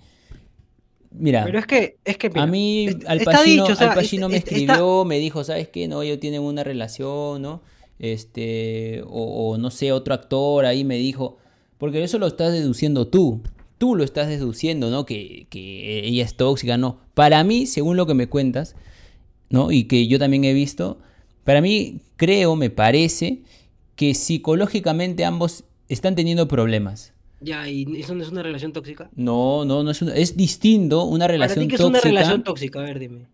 [1.10, 1.44] Mira.
[1.44, 1.96] Pero es que.
[2.04, 5.88] Es que a mí, Al Pacino, me escribió, me dijo, ¿sabes qué?
[5.88, 7.62] No, ellos tienen una relación, ¿no?
[8.00, 9.02] Este.
[9.06, 11.36] O, no sé, otro actor ahí me dijo.
[11.78, 13.42] Porque eso lo estás deduciendo tú.
[13.78, 15.06] Tú lo estás deduciendo, ¿no?
[15.06, 16.98] Que, que ella es tóxica, no.
[17.14, 18.74] Para mí, según lo que me cuentas,
[19.48, 19.70] ¿no?
[19.70, 20.98] Y que yo también he visto
[21.44, 23.42] para mí, creo, me parece,
[23.96, 27.12] que psicológicamente ambos están teniendo problemas.
[27.40, 29.10] Ya, ¿y eso no es una relación tóxica?
[29.16, 31.82] No, no, no es una, es distinto una relación tóxica.
[31.82, 32.80] ¿Para ti qué es una relación tóxica?
[32.80, 33.26] A ver, dime.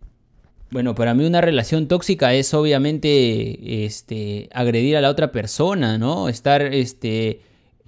[0.70, 6.29] Bueno, para mí una relación tóxica es obviamente este, agredir a la otra persona, ¿no?
[6.29, 7.40] Estar, este,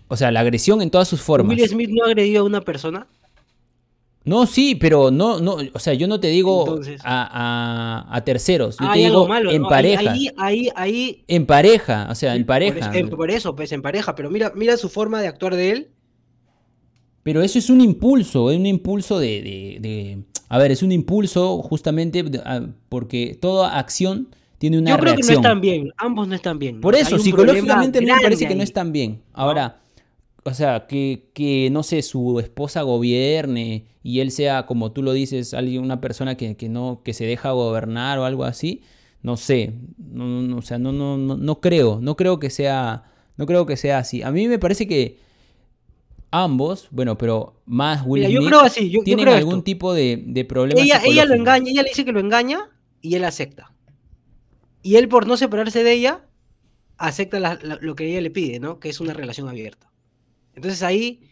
[0.06, 1.56] o sea, la agresión en todas sus formas.
[1.56, 3.06] ¿Will Smith no agredió a una persona?
[4.24, 8.98] No, sí, pero no, no, o sea, yo no te digo a, terceros, yo te
[8.98, 10.10] digo en pareja.
[10.12, 12.92] Ahí, ahí, ahí, En pareja, o sea, en pareja.
[13.10, 15.88] Por eso, pues en pareja, pero mira, mira su forma de actuar de él.
[17.22, 22.24] Pero eso es un impulso, es un impulso de, a ver, es un impulso justamente
[22.88, 25.06] porque toda acción tiene una reacción.
[25.06, 26.80] Yo creo que no están bien, ambos no están bien.
[26.80, 29.22] Por eso, psicológicamente a mí me parece que no están bien.
[29.32, 29.80] Ahora
[30.48, 35.52] o sea, que, no sé, su esposa gobierne y él sea, como tú lo dices,
[35.52, 38.82] alguien, una persona que, no, que se deja gobernar o algo así,
[39.22, 43.04] no sé, no, o sea, no, no, no, creo, no creo que sea,
[43.36, 44.22] no creo que sea así.
[44.22, 45.18] A mí me parece que
[46.30, 50.80] ambos, bueno, pero más Will Smith, tienen algún tipo de, de problema.
[50.80, 53.72] Ella, ella lo engaña, ella le dice que lo engaña y él acepta.
[54.82, 56.24] Y él por no separarse de ella,
[56.96, 58.78] acepta lo que ella le pide, ¿no?
[58.80, 59.90] Que es una relación abierta.
[60.54, 61.27] Entonces ahí.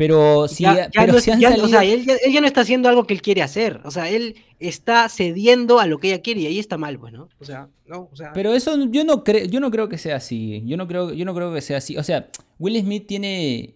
[0.00, 0.62] Pero si.
[0.62, 3.82] Ya, no, o sea, él, ya no está haciendo algo que él quiere hacer.
[3.84, 7.28] O sea, él está cediendo a lo que ella quiere y ahí está mal, bueno.
[7.36, 8.32] Pues, o sea, no, o sea.
[8.32, 10.62] Pero eso yo no creo, yo no creo que sea así.
[10.64, 11.98] Yo no creo, yo no creo que sea así.
[11.98, 13.74] O sea, Will Smith tiene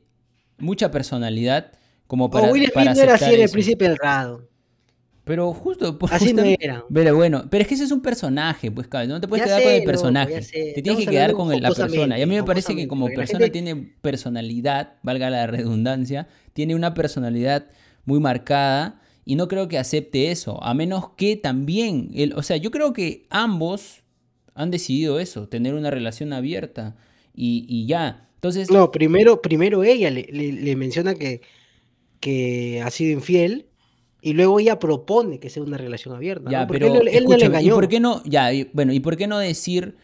[0.56, 1.72] mucha personalidad
[2.06, 2.48] como para.
[2.48, 4.48] O Will Smith no era así en el príncipe del rado.
[5.24, 5.98] Pero justo.
[6.10, 6.84] Así no era.
[6.92, 9.72] Pero bueno, pero es que ese es un personaje, pues, no te puedes quedar con
[9.72, 10.40] el personaje.
[10.40, 12.18] te tienes que quedar con la persona.
[12.18, 16.94] Y a mí me parece que como persona tiene personalidad, valga la redundancia, tiene una
[16.94, 17.66] personalidad
[18.04, 22.70] muy marcada y no creo que acepte eso, a menos que también, o sea, yo
[22.70, 24.02] creo que ambos
[24.54, 26.96] han decidido eso, tener una relación abierta
[27.34, 28.28] y, ya.
[28.34, 28.70] Entonces...
[28.70, 31.40] No, primero, primero ella le, menciona que,
[32.20, 33.66] que ha sido infiel
[34.24, 36.50] y luego ella propone que sea una relación abierta.
[36.50, 37.66] Ya, pero él, no le engañó.
[37.66, 39.96] ¿y por qué no, ya, bueno, y por qué no decir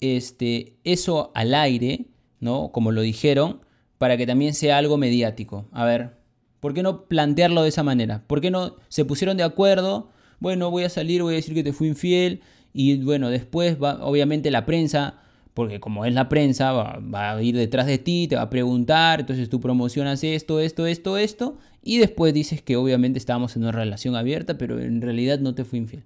[0.00, 2.06] este, eso al aire,
[2.40, 2.72] ¿no?
[2.72, 3.60] Como lo dijeron,
[3.98, 5.66] para que también sea algo mediático.
[5.72, 6.12] A ver,
[6.58, 8.24] ¿por qué no plantearlo de esa manera?
[8.26, 10.08] ¿Por qué no se pusieron de acuerdo?
[10.40, 12.40] Bueno, voy a salir, voy a decir que te fui infiel.
[12.72, 15.20] Y bueno, después va, obviamente la prensa,
[15.56, 18.50] porque como es la prensa, va, va, a ir detrás de ti, te va a
[18.50, 23.62] preguntar, entonces tú promocionas esto, esto, esto, esto, y después dices que obviamente estábamos en
[23.62, 26.04] una relación abierta, pero en realidad no te fui infiel.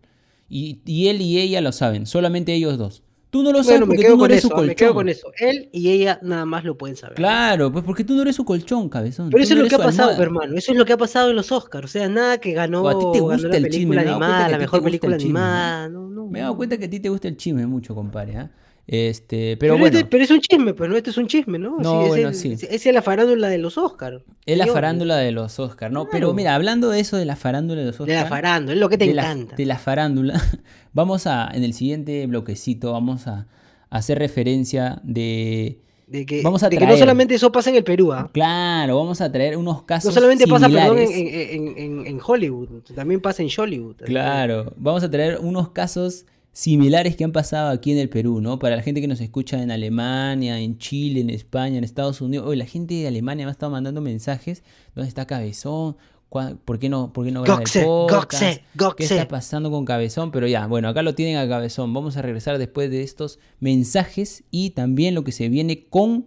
[0.49, 3.03] Y, y él y ella lo saben, solamente ellos dos.
[3.31, 4.67] Tú no lo sabes porque tú no eres su colchón.
[4.69, 5.33] Me quedo con eso.
[5.39, 7.17] Él y ella nada más lo pueden saber.
[7.17, 9.31] Claro, pues porque tú no eres su colchón, cabezón.
[9.31, 10.57] Pero eso es lo que ha pasado, hermano.
[10.57, 11.87] Eso es lo que ha pasado en los Oscars.
[11.87, 14.59] O sea, nada que ganó, a ti te gusta la el película chisme, animada, la
[14.59, 15.89] mejor película animada.
[15.89, 18.37] me he dado cuenta que a ti te gusta el chisme mucho, compadre.
[18.37, 18.51] ¿ah?
[18.93, 19.97] Este, pero, bueno.
[19.97, 21.79] Este, pero es un chisme, pues no, este es un chisme, ¿no?
[21.79, 22.57] no sí, bueno, es, sí.
[22.69, 24.21] es, la farándula de los Oscars.
[24.47, 26.09] Es la farándula de los Oscars, ¿no?
[26.11, 28.09] Pero mira, hablando de eso de la farándula de los Oscars.
[28.09, 29.55] De la farándula, es lo que te encanta.
[29.55, 30.43] de la farándula,
[30.93, 33.47] vamos a, en el siguiente bloquecito, vamos a,
[33.91, 35.79] hacer referencia de...
[36.09, 38.29] De que, vamos a que no solamente eso pasa en el Perú, ¿ah?
[38.33, 40.07] Claro, vamos a traer unos casos.
[40.07, 43.99] No solamente pasa, perdón, en, Hollywood, también pasa en Hollywood.
[43.99, 48.59] Claro, vamos a traer unos casos similares que han pasado aquí en el Perú, ¿no?
[48.59, 52.47] Para la gente que nos escucha en Alemania, en Chile, en España, en Estados Unidos.
[52.47, 54.63] Hoy la gente de Alemania me ha estado mandando mensajes.
[54.95, 55.97] ¿Dónde está Cabezón?
[56.31, 58.61] ¿Por qué no, por qué no graba el podcast?
[58.97, 60.31] ¿Qué está pasando con Cabezón?
[60.31, 61.93] Pero ya, bueno, acá lo tienen a Cabezón.
[61.93, 66.27] Vamos a regresar después de estos mensajes y también lo que se viene con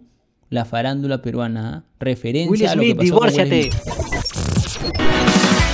[0.50, 1.74] la farándula peruana.
[1.74, 1.84] ¿ah?
[1.98, 3.70] Referencia a lo que pasó Con Will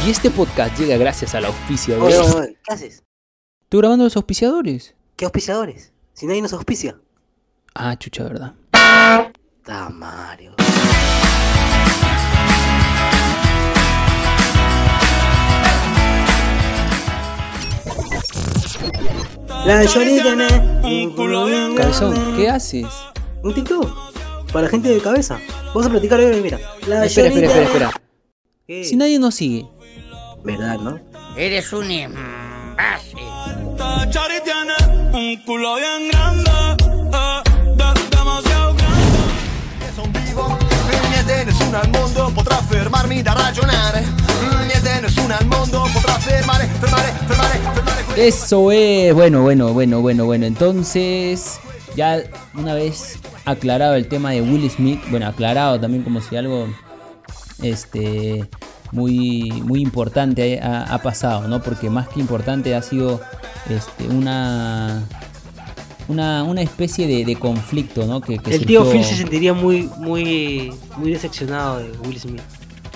[0.07, 2.55] Y este podcast llega gracias al auspicio de...
[2.65, 3.03] ¿Qué haces?
[3.71, 4.97] Estoy grabando los auspiciadores.
[5.15, 5.93] ¿Qué auspiciadores?
[6.13, 6.99] Si nadie nos auspicia.
[7.73, 8.55] Ah, chucha, ¿verdad?
[9.65, 10.57] Da Mario.
[19.65, 19.83] La
[20.83, 22.89] un culo Cabezón, ¿qué haces?
[23.45, 23.89] Un TikTok.
[24.53, 25.39] Para la gente de cabeza.
[25.67, 26.59] Vamos a platicar hoy, mira.
[26.89, 27.91] La espera, espera, espera,
[28.67, 28.83] espera.
[28.83, 29.65] Si nadie nos sigue.
[30.43, 30.99] ¿Verdad, no?
[31.37, 33.20] Eres un imbécil.
[35.13, 36.51] Un culo bien grande.
[37.13, 37.43] Eh,
[38.11, 39.93] demasiado grande.
[39.95, 40.59] Sono vivo,
[41.11, 44.05] niente nessuno al mondo potrà fermarmi da ragionare.
[44.67, 48.05] Niente nessuno al mondo potrà fermare, fermare, fermare, fermare.
[48.17, 50.47] Eso es, bueno, bueno, bueno, bueno, bueno.
[50.47, 51.59] Entonces,
[51.95, 52.23] ya
[52.55, 56.69] una vez aclarado el tema de Will Smith, bueno, aclarado también como si algo
[57.63, 58.49] este
[58.93, 61.63] muy muy importante ha, pasado, ¿no?
[61.63, 63.21] Porque más que importante ha sido
[63.69, 65.03] este, una
[66.09, 68.21] una, una especie de, conflicto, ¿no?
[68.21, 72.43] Que, el tío Phil se sentiría muy muy muy decepcionado de Will Smith.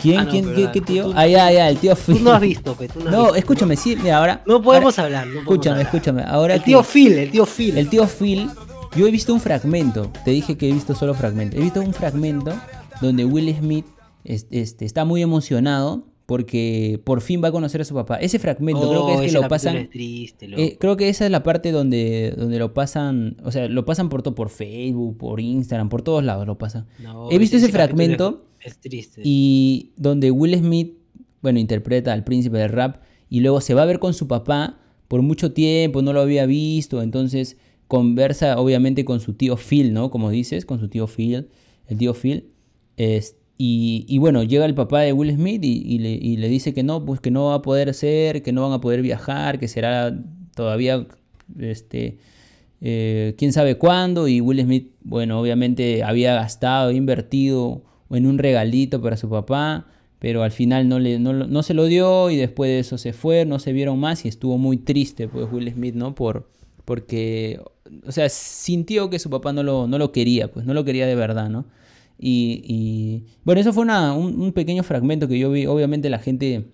[0.02, 0.20] ¿Quién?
[0.20, 0.54] Ah, ¿Quién?
[0.72, 1.12] ¿Qué, tío?
[1.14, 2.18] Ah, ya, ya, el tío Phil.
[2.18, 4.42] Tú no has visto, pe, no, escúchame, sí, mira, ahora.
[4.46, 5.26] No podemos hablar.
[5.26, 6.22] No escúchame, escúchame.
[6.24, 7.78] Ahora el tío Phil, el tío Phil.
[7.78, 8.50] El tío Phil,
[8.96, 10.10] yo he visto un fragmento.
[10.24, 11.58] Te dije que he visto solo fragmentos.
[11.58, 12.52] He visto un fragmento
[13.00, 13.86] donde Will Smith
[14.24, 18.16] este, está muy emocionado porque por fin va a conocer a su papá.
[18.16, 19.88] Ese fragmento creo que es que oh, lo pasan.
[19.90, 23.84] Triste, eh, creo que esa es la parte donde, donde lo pasan, o sea, lo
[23.84, 26.86] pasan por todo, por Facebook, por Instagram, por todos lados lo pasan.
[27.30, 29.20] He visto ese, fragmento es triste.
[29.24, 30.94] y donde Will Smith,
[31.42, 34.78] bueno, interpreta al príncipe del rap y luego se va a ver con su papá
[35.08, 40.10] por mucho tiempo, no lo había visto, entonces conversa obviamente con su tío Phil, ¿no?
[40.10, 41.48] Como dices, con su tío Phil,
[41.86, 42.48] el tío Phil.
[42.96, 47.20] Este, y, bueno, llega el papá de Will Smith y, le, dice que no, pues
[47.20, 50.16] que no va a poder ser, que no van a poder viajar, que será
[50.56, 51.06] todavía,
[51.60, 52.18] este,
[52.80, 54.26] eh, quién sabe cuándo.
[54.26, 59.86] Y Will Smith, bueno, obviamente había gastado, invertido en un regalito para su papá,
[60.18, 63.44] pero al final no, le, no, se lo dio y después de eso se fue,
[63.44, 66.14] no se vieron más y estuvo muy triste, pues Will Smith, ¿no?
[66.16, 66.48] Por,
[66.84, 67.60] porque,
[68.04, 71.06] o sea, sintió que su papá no lo, no lo quería, pues no lo quería
[71.06, 71.66] de verdad, ¿no?
[72.18, 75.66] Y, bueno, eso fue un, pequeño fragmento que yo vi.
[75.66, 76.66] Obviamente la gente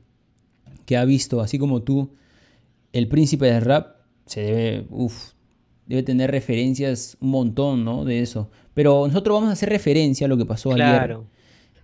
[0.87, 2.14] que ha visto, así como tú,
[2.92, 5.33] el príncipe del rap, se debe, uf,
[5.87, 8.05] debe tener referencias un montón, ¿no?
[8.05, 8.50] De eso.
[8.74, 11.26] Pero nosotros vamos a hacer referencia a lo que pasó claro.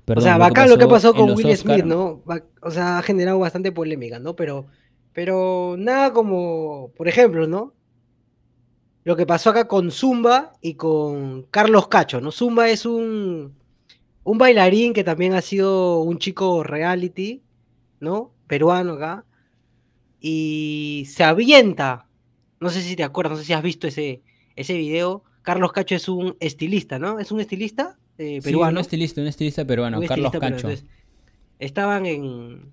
[0.06, 0.18] ayer.
[0.18, 2.22] o sea, bacán lo que pasó con Will Smith, ¿no?
[2.62, 4.36] O sea, ha generado bastante polémica, ¿no?
[4.36, 4.66] Pero,
[5.12, 7.72] pero nada como, por ejemplo, ¿no?
[9.06, 12.32] Lo que pasó acá con Zumba y con Carlos Cacho, ¿no?
[12.32, 13.54] Zumba es un,
[14.24, 17.40] un bailarín que también ha sido un chico reality,
[18.00, 18.32] ¿no?
[18.48, 19.24] peruano acá,
[20.20, 22.08] y se avienta.
[22.58, 24.22] No sé si te acuerdas, no sé si has visto ese,
[24.56, 25.22] ese video.
[25.42, 27.20] Carlos Cacho es un estilista, ¿no?
[27.20, 28.80] ¿Es un estilista eh, Sí, peruano?
[28.80, 30.56] un estilista, un estilista peruano, Un Carlos estilista peruano.
[30.56, 30.68] Cacho.
[30.68, 30.90] Entonces,
[31.60, 32.72] estaban en,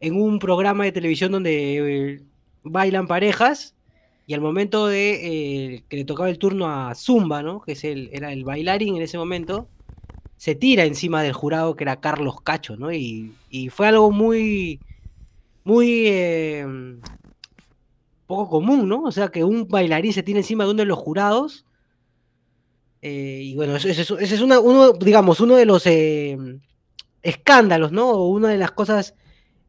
[0.00, 2.22] en un programa de televisión donde eh,
[2.62, 3.74] bailan parejas
[4.30, 7.60] y al momento de eh, que le tocaba el turno a Zumba, ¿no?
[7.62, 9.68] que es el, era el bailarín en ese momento,
[10.36, 12.92] se tira encima del jurado que era Carlos Cacho, ¿no?
[12.92, 14.80] Y, y fue algo muy,
[15.64, 16.66] muy eh,
[18.26, 19.02] poco común, ¿no?
[19.04, 21.64] O sea, que un bailarín se tira encima de uno de los jurados.
[23.02, 25.86] eh, y bueno, ese, es- uno, digamos, uno de los
[27.22, 28.10] escándalos, ¿no?
[28.10, 29.14] O una de las cosas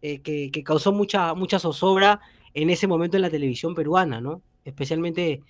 [0.01, 2.21] que, que causó mucha, mucha zozobra
[2.53, 4.41] en ese momento en la televisión peruana, ¿no?
[4.65, 5.41] Especialmente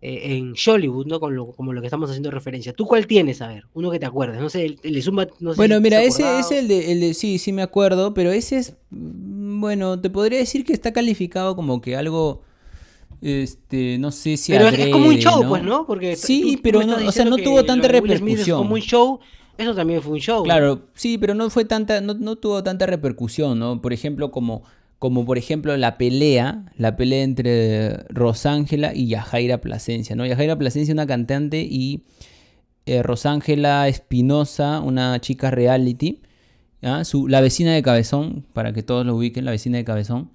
[0.00, 1.20] eh, en Hollywood, ¿no?
[1.20, 2.72] Con lo, como lo que estamos haciendo referencia.
[2.72, 3.40] ¿Tú cuál tienes?
[3.42, 4.40] A ver, uno que te acuerdes.
[4.40, 6.92] No sé, el, el de Zumba, no sé Bueno, si mira, ese es el de,
[6.92, 10.72] el de- sí, sí me acuerdo, pero ese es, mm, bueno, te podría decir que
[10.72, 12.42] está calificado como que algo,
[13.22, 15.48] este, no sé si Pero es, es como un show, ¿no?
[15.48, 15.86] pues, ¿no?
[15.86, 18.58] Porque Sí, tú- pero no- o sea, no tuvo tanta es repercusión.
[18.58, 19.20] como un show,
[19.56, 20.42] eso también fue un show.
[20.42, 23.80] Claro, sí, pero no fue tanta, no, no tuvo tanta repercusión, ¿no?
[23.80, 24.62] Por ejemplo, como,
[25.04, 30.24] como por ejemplo la pelea, la pelea entre Rosángela y Yajaira Plasencia, ¿no?
[30.24, 32.04] Yajaira Plasencia, una cantante, y
[32.86, 36.22] eh, Rosángela Espinosa, una chica reality,
[36.80, 37.04] ¿ya?
[37.04, 40.30] Su, la vecina de Cabezón, para que todos lo ubiquen, la vecina de Cabezón.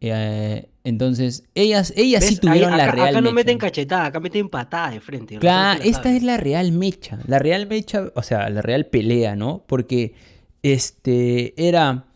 [0.00, 3.34] Eh, entonces, ellas, ellas sí tuvieron la real acá no mecha.
[3.34, 5.36] meten cachetada, acá meten patada de frente.
[5.36, 9.64] Claro, esta es la real mecha, la real mecha, o sea, la real pelea, ¿no?
[9.66, 10.14] Porque
[10.62, 12.06] este era,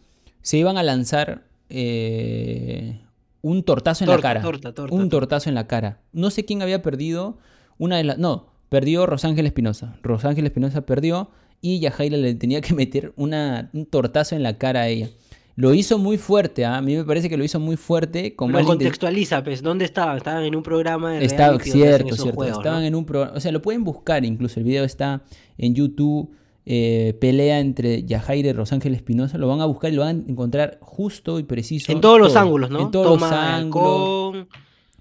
[0.40, 3.00] se iban a lanzar eh,
[3.42, 5.26] un tortazo en la cara, torta, torta, un torta.
[5.26, 6.00] tortazo en la cara.
[6.12, 7.38] No sé quién había perdido,
[7.78, 12.74] una de las, no, perdió Rosángel Espinosa, Rosángel Espinosa perdió y Yajaira le tenía que
[12.74, 15.10] meter una, un tortazo en la cara a ella.
[15.56, 16.76] Lo hizo muy fuerte, ¿ah?
[16.76, 18.36] a mí me parece que lo hizo muy fuerte.
[18.36, 20.16] Con contextualiza, pues, ¿dónde estaban?
[20.16, 22.32] Estaban en un programa de Estaba, reality cierto, cierto.
[22.32, 22.86] juegos, Estaban ¿no?
[22.86, 23.36] en un programa.
[23.36, 24.60] O sea, lo pueden buscar incluso.
[24.60, 25.24] El video está
[25.56, 26.30] en YouTube.
[26.70, 29.38] Eh, pelea entre Yajaira y Rosángel Espinosa.
[29.38, 31.90] Lo van a buscar y lo van a encontrar justo y preciso.
[31.90, 32.80] En todos los ángulos, ¿no?
[32.82, 34.46] En todos Toma los ángulos.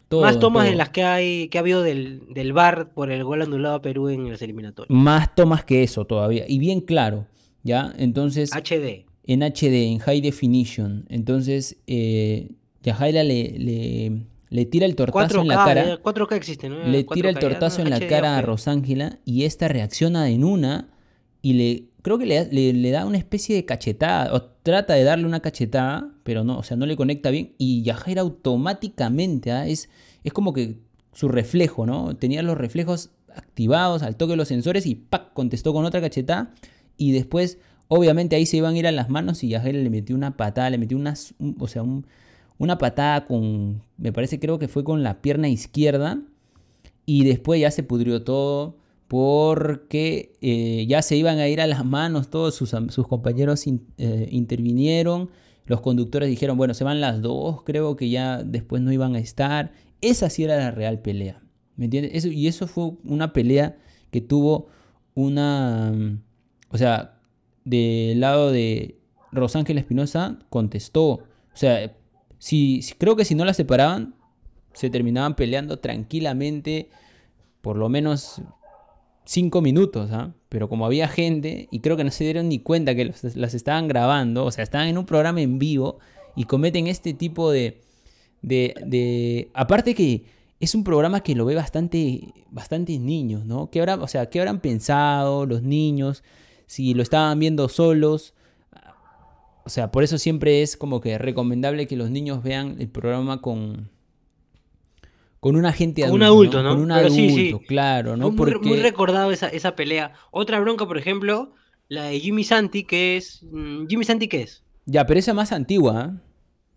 [0.07, 0.77] todo, más tomas de todo.
[0.77, 4.07] las que hay que ha habido del, del VAR por el gol anulado a Perú
[4.07, 4.89] en las eliminatorias.
[4.89, 6.45] Más tomas que eso todavía.
[6.47, 7.25] Y bien claro.
[7.63, 7.93] ¿Ya?
[7.97, 8.51] Entonces.
[8.53, 9.05] HD.
[9.25, 11.05] en HD, en High Definition.
[11.09, 12.51] Entonces, eh,
[12.81, 15.93] Yajaira le, le, le tira el tortazo 4K, en la cara.
[15.95, 16.77] eh, 4K existe, ¿no?
[16.87, 18.41] le 4K, tira el tortazo en la cara a.
[18.41, 20.87] Rosángela y esta reacciona en una
[21.41, 25.25] y le creo que le, le- da una especie de cachetada o trata de darle
[25.25, 29.67] una cachetada, pero no, o sea, no le conecta bien y Yajaira automáticamente ¿ah?
[29.67, 29.89] es,
[30.23, 30.77] es como que
[31.13, 32.15] su reflejo, ¿no?
[32.15, 35.33] Tenía los reflejos activados al toque de los sensores y ¡pac!
[35.33, 36.53] contestó con otra cachetada
[36.97, 40.15] y después obviamente ahí se iban a ir a las manos y Yajaira le metió
[40.15, 42.05] una patada, le metió unas, un- o sea, un-
[42.57, 46.19] una patada con, me parece creo que fue con la pierna izquierda
[47.05, 51.85] y después ya se pudrió todo porque eh, ya se iban a ir a las
[51.85, 53.65] manos, todos sus, sus compañeros
[53.97, 55.29] eh, intervinieron,
[55.65, 59.19] los conductores dijeron, bueno, se van las dos, creo que ya después no iban a
[59.19, 59.71] estar.
[60.01, 61.41] Esa sí era la real pelea,
[61.75, 62.11] ¿me entiendes?
[62.15, 63.77] Eso, y eso fue una pelea
[64.11, 64.67] que tuvo
[65.15, 66.21] una, mm,
[66.69, 67.19] o sea,
[67.65, 68.99] del lado de
[69.31, 71.93] Rosángel Espinosa contestó, o sea,
[72.39, 74.15] si- creo que si no la separaban,
[74.73, 76.89] se terminaban peleando tranquilamente
[77.61, 78.41] por lo menos
[79.27, 80.33] cinco minutos, ¿ah?
[80.49, 83.87] Pero como había gente, y creo que no se dieron ni cuenta que las estaban
[83.87, 85.99] grabando, o sea, estaban en un programa en vivo
[86.35, 87.81] y cometen este tipo de...
[88.41, 90.25] de, de- aparte que
[90.59, 93.69] es un programa que lo ve bastante, bastante niños, ¿no?
[93.69, 96.23] ¿Qué habrá, o sea, ¿qué habrán pensado los niños?
[96.65, 98.33] Si lo estaban viendo solos.
[99.65, 103.41] O sea, por eso siempre es como que recomendable que los niños vean el programa
[103.41, 103.89] con,
[105.39, 106.59] con un agente Con un adulto.
[106.59, 106.69] adulto, ¿no?
[106.75, 107.65] Con un sí, adulto, sí.
[107.67, 108.29] claro, ¿no?
[108.29, 108.67] Muy, Porque...
[108.67, 110.13] muy recordado esa, esa pelea.
[110.31, 111.53] Otra bronca, por ejemplo,
[111.89, 113.43] la de Jimmy Santi, que es.
[113.51, 114.63] mm, ¿Jimmy Santi qué es?
[114.85, 116.21] Ya, pero esa es más antigua, ¿ah?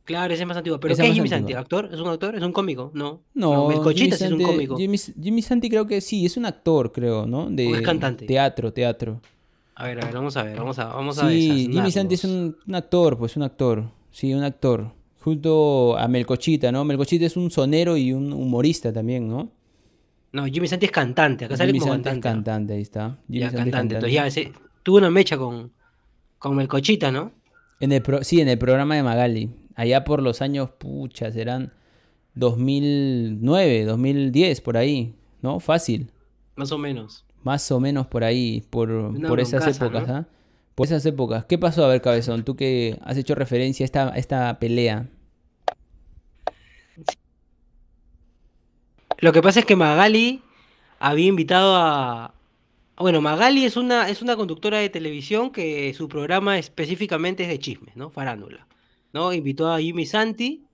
[0.04, 0.80] Claro, ese es más antiguo.
[0.80, 1.52] ¿Pero Esa qué es Jimmy Santi?
[1.54, 1.60] antigua.
[1.60, 1.88] ¿Actor?
[1.92, 2.34] ¿Es un actor?
[2.34, 2.90] ¿Es un cómico?
[2.94, 3.22] No.
[3.34, 4.76] No, Melcochita sí es un cómico.
[4.76, 7.48] Jimmy, Jimmy Santi creo que sí, es un actor, creo, ¿no?
[7.48, 8.26] De ¿O es cantante?
[8.26, 9.20] Teatro, teatro.
[9.76, 11.94] A ver, a ver, vamos a ver, vamos a, vamos a Sí, Jimmy desasnarnos.
[11.94, 13.90] Santi es un, un actor, pues un actor.
[14.10, 14.92] Sí, un actor.
[15.20, 16.84] Junto a Melcochita, ¿no?
[16.84, 19.50] Melcochita es un sonero y un humorista también, ¿no?
[20.32, 21.44] No, Jimmy Santi es cantante.
[21.44, 22.44] Acá sale Jimmy como Santi es cantante.
[22.50, 23.18] cantante, ahí está.
[23.26, 23.94] Jimmy Ya, cantante.
[23.96, 24.50] Entonces ya
[24.82, 25.72] tuvo una mecha con,
[26.38, 27.32] con Melcochita, ¿no?
[27.80, 29.50] En el pro- sí, en el programa de Magali.
[29.74, 31.72] Allá por los años, pucha, serán
[32.34, 35.60] 2009, 2010, por ahí, ¿no?
[35.60, 36.10] Fácil.
[36.56, 37.24] Más o menos.
[37.42, 40.14] Más o menos por ahí, por, por esas épocas, ¿no?
[40.14, 40.28] ¿ah?
[40.74, 41.44] Por esas épocas.
[41.44, 42.44] ¿Qué pasó, a ver, Cabezón?
[42.44, 45.08] Tú que has hecho referencia a esta, esta pelea.
[49.18, 50.42] Lo que pasa es que Magali
[50.98, 52.34] había invitado a.
[52.96, 57.58] Bueno, Magali es una, es una conductora de televisión que su programa específicamente es de
[57.58, 58.10] chismes, ¿no?
[58.10, 58.66] Farándula.
[59.12, 59.32] ¿No?
[59.32, 60.64] Invitó a Jimmy Santi.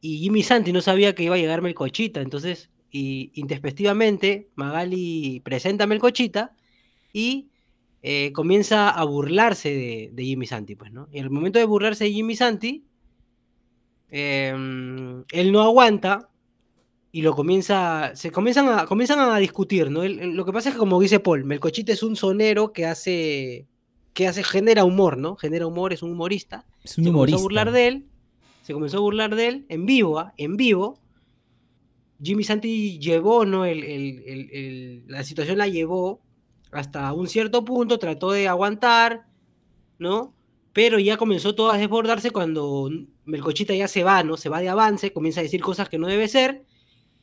[0.00, 2.20] Y Jimmy Santi no sabía que iba a llegar Melcochita.
[2.20, 6.54] Entonces, y intempestivamente, Magali presenta a Melcochita
[7.12, 7.51] y
[8.02, 11.08] eh, comienza a burlarse de, de Jimmy Santi, pues, ¿no?
[11.12, 12.84] Y en el momento de burlarse de Jimmy Santi,
[14.10, 16.28] em, él no aguanta
[17.12, 20.02] y lo comienza, se comienzan a, comienzan a discutir, ¿no?
[20.02, 22.86] Él- él- lo que pasa es que como dice Paul, Melcochita es un sonero que
[22.86, 23.66] hace,
[24.14, 25.36] que hace, genera humor, ¿no?
[25.36, 26.66] Genera humor, es un humorista.
[26.82, 28.06] Es un se comenzó a burlar de él,
[28.62, 30.32] se comenzó a burlar de él en vivo, ¿ah?
[30.36, 30.98] en vivo.
[32.22, 33.64] Jimmy Santi llevó, ¿no?
[33.64, 36.20] El, el- el- el- la situación la llevó
[36.72, 39.26] hasta un cierto punto, trató de aguantar,
[39.98, 40.34] ¿no?
[40.72, 42.90] Pero ya comenzó todo a desbordarse cuando
[43.24, 44.36] Melcochita ya se va, ¿no?
[44.36, 46.64] Se va de avance, comienza a decir cosas que no debe ser.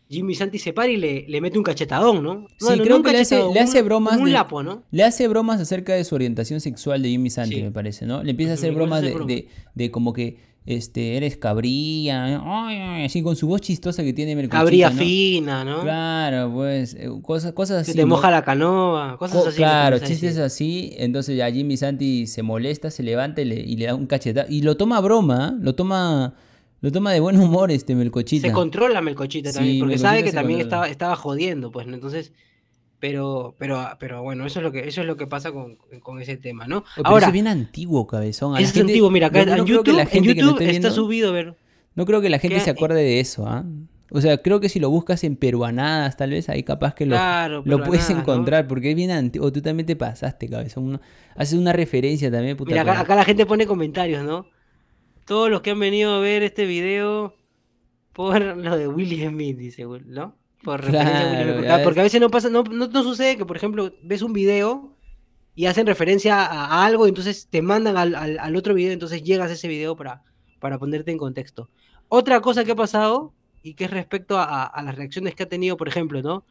[0.08, 2.47] Jimmy Santi se para y le, le mete un cachetadón, ¿no?
[2.58, 4.84] Sí, Bueno, creo un que le hace- le hace un- bromas Un de- lapo, ¿no?
[4.89, 7.62] Le hace bromas acerca de su orientación sexual de Jimmy Santi, Sí.
[7.64, 8.24] me parece, ¿no?
[8.24, 9.28] Le empieza a hacer bromas de, bromas.
[9.28, 10.38] de, de como que
[10.70, 14.96] este, eres cabrilla, ay, ay, así con su voz chistosa que tiene Melcochita, Cabría ¿no?
[14.98, 15.82] fina, ¿no?
[15.82, 17.98] Claro, pues, eh, cosas, cosas Se así.
[17.98, 18.10] te ¿no?
[18.10, 19.58] moja la canoa, cosas Co- así.
[19.58, 20.94] Claro, chistes así.
[20.98, 24.48] Entonces ya Jimmy Santi se molesta, se levanta y le, y le da un cachetado.
[24.50, 25.60] Y lo toma a broma, ¿eh?
[25.62, 26.34] lo toma,
[26.82, 28.48] lo toma de buen humor este Melcochita.
[28.48, 31.96] Se controla Melcochita Sí, también, porque Melcochita sabe que también estaba, estaba jodiendo, pues, ¿no?
[31.96, 32.32] Entonces,
[33.00, 36.22] pero, pero, pero bueno, eso es lo que, eso es lo que pasa con, con
[36.22, 36.78] ese tema, ¿no?
[36.97, 38.56] Oye, Ahora, es bien antiguo, cabezón.
[38.56, 40.52] A es gente- antiguo, mira, acá no en que YouTube, la en gente que YouTube
[40.54, 41.56] esté está viendo- subido, ver.
[41.95, 43.66] No creo que la gente que- se acuerde de eso, ¿ah?
[44.12, 47.16] O sea, creo que si lo buscas en peruanadas, tal vez ahí capaz que lo,
[47.16, 49.52] Claro, lo puedes encontrar, porque es bien antiguo.
[49.52, 51.00] Tú también te pasaste, cabezón.
[51.36, 52.72] Haces una referencia también, puta.
[52.72, 54.47] Mira, acá, la gente pone comentarios, ¿no?
[55.26, 57.36] Todos los que han venido a ver este video
[58.14, 60.36] por lo de Willie Smith, dice, ¿no?
[60.64, 63.55] Por referencia Claro, ah, porque a veces no pasa, no, no, no sucede que, por
[63.57, 64.95] ejemplo, ves un video
[65.55, 68.91] y hacen referencia a, a algo, y entonces te mandan al, al- al otro video,
[68.93, 70.24] entonces llegas a ese video para,
[70.60, 71.70] para ponerte en contexto.
[72.07, 75.78] Otra cosa que ha pasado, y que es respecto a, las reacciones que ha tenido,
[75.78, 76.45] por ejemplo, ¿no?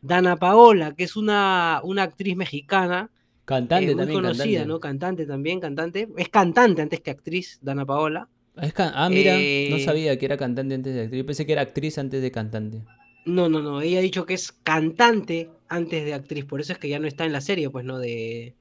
[0.00, 3.10] Dana Paola, que es una, una actriz mexicana,
[3.44, 4.66] Cantante eh, muy también, conocida, cantante.
[4.66, 4.80] ¿no?
[4.80, 6.08] Cantante también, cantante.
[6.16, 8.28] Es cantante antes que actriz, Dana Paola.
[8.60, 11.18] Es Ah, mira, no Eh, sabía que era cantante antes de actriz.
[11.18, 12.82] Yo pensé que era actriz antes de cantante.
[13.24, 13.80] No, no, no.
[13.80, 16.44] Ella ha dicho que es cantante antes de actriz.
[16.44, 17.98] Por eso es que ya no está en la serie, pues, ¿no?
[17.98, 18.54] De.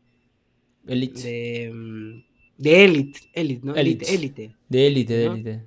[0.87, 1.21] Elite.
[1.21, 1.71] De De.
[1.73, 2.23] mm,
[2.57, 3.19] De Elite.
[3.33, 3.75] Elite, ¿no?
[3.75, 4.13] Elite.
[4.13, 4.43] Elite.
[4.69, 4.87] Elite.
[4.87, 5.33] élite, de ¿no?
[5.33, 5.63] élite.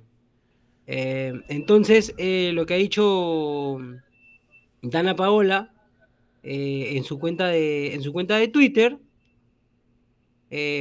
[0.87, 3.77] Eh, entonces, eh, lo que ha dicho
[4.81, 5.73] Dana Paola
[6.43, 8.97] eh, en, su cuenta de, en su cuenta de Twitter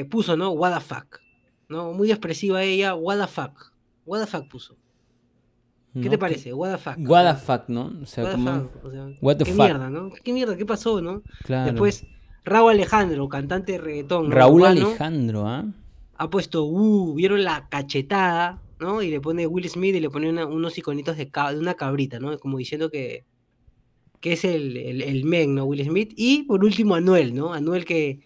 [0.08, 0.50] puso, ¿no?
[0.52, 1.20] What the fuck.
[1.68, 1.92] ¿no?
[1.92, 3.72] Muy expresiva ella, what the fuck.
[4.04, 4.76] What the fuck puso.
[6.00, 6.10] ¿Qué ¿no?
[6.10, 6.52] te parece?
[6.52, 6.94] What the fuck.
[7.08, 7.92] What the fuck, ¿no?
[8.02, 9.64] O sea, what the fuck, o sea, what the ¿Qué fuck?
[9.64, 10.10] mierda, no?
[10.22, 10.56] ¿Qué mierda?
[10.56, 11.22] ¿Qué pasó, no?
[11.44, 11.72] Claro.
[11.72, 12.06] Después,
[12.44, 14.28] Raúl Alejandro, cantante de reggaetón.
[14.28, 14.34] ¿no?
[14.34, 15.64] Raúl urbano, Alejandro, ¿ah?
[16.18, 19.02] ha puesto, uh, vieron la cachetada, ¿no?
[19.02, 22.38] Y le pone Will Smith y le pone una- unos iconitos de, una cabrita, ¿no?
[22.38, 23.24] Como diciendo que,
[24.20, 25.64] que es el, el, el men, ¿no?
[25.64, 26.12] Will Smith.
[26.16, 27.52] Y por último, Anuel, ¿no?
[27.52, 28.20] Anuel que,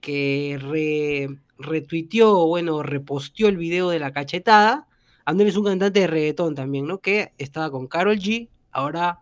[0.00, 4.86] que re- retuiteó, bueno, reposteó el video de la cachetada.
[5.26, 6.98] Anuel es un cantante de reggaetón también, ¿no?
[6.98, 9.18] Que estaba con Carol G, ahora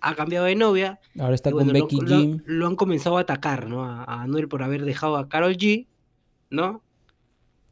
[0.00, 1.00] ha cambiado de novia.
[1.18, 2.42] Ahora está con Becky lo, Jim.
[2.44, 3.84] lo han comenzado a atacar, ¿no?
[3.84, 5.86] A, a Anuel por haber dejado a Carol G,
[6.50, 6.82] ¿no?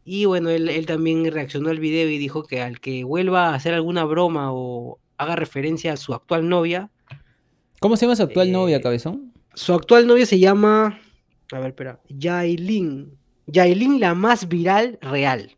[0.05, 3.55] Y bueno, él, él también reaccionó al video y dijo que al que vuelva a
[3.55, 6.91] hacer alguna broma o haga referencia a su actual novia,
[7.83, 9.33] ¿Cómo se llama su actual novia, eh, cabezón?
[9.55, 11.01] su actual novia se llama,
[11.51, 13.19] a ver, espera, Yailin.
[13.49, 15.57] Yailin, la más viral real.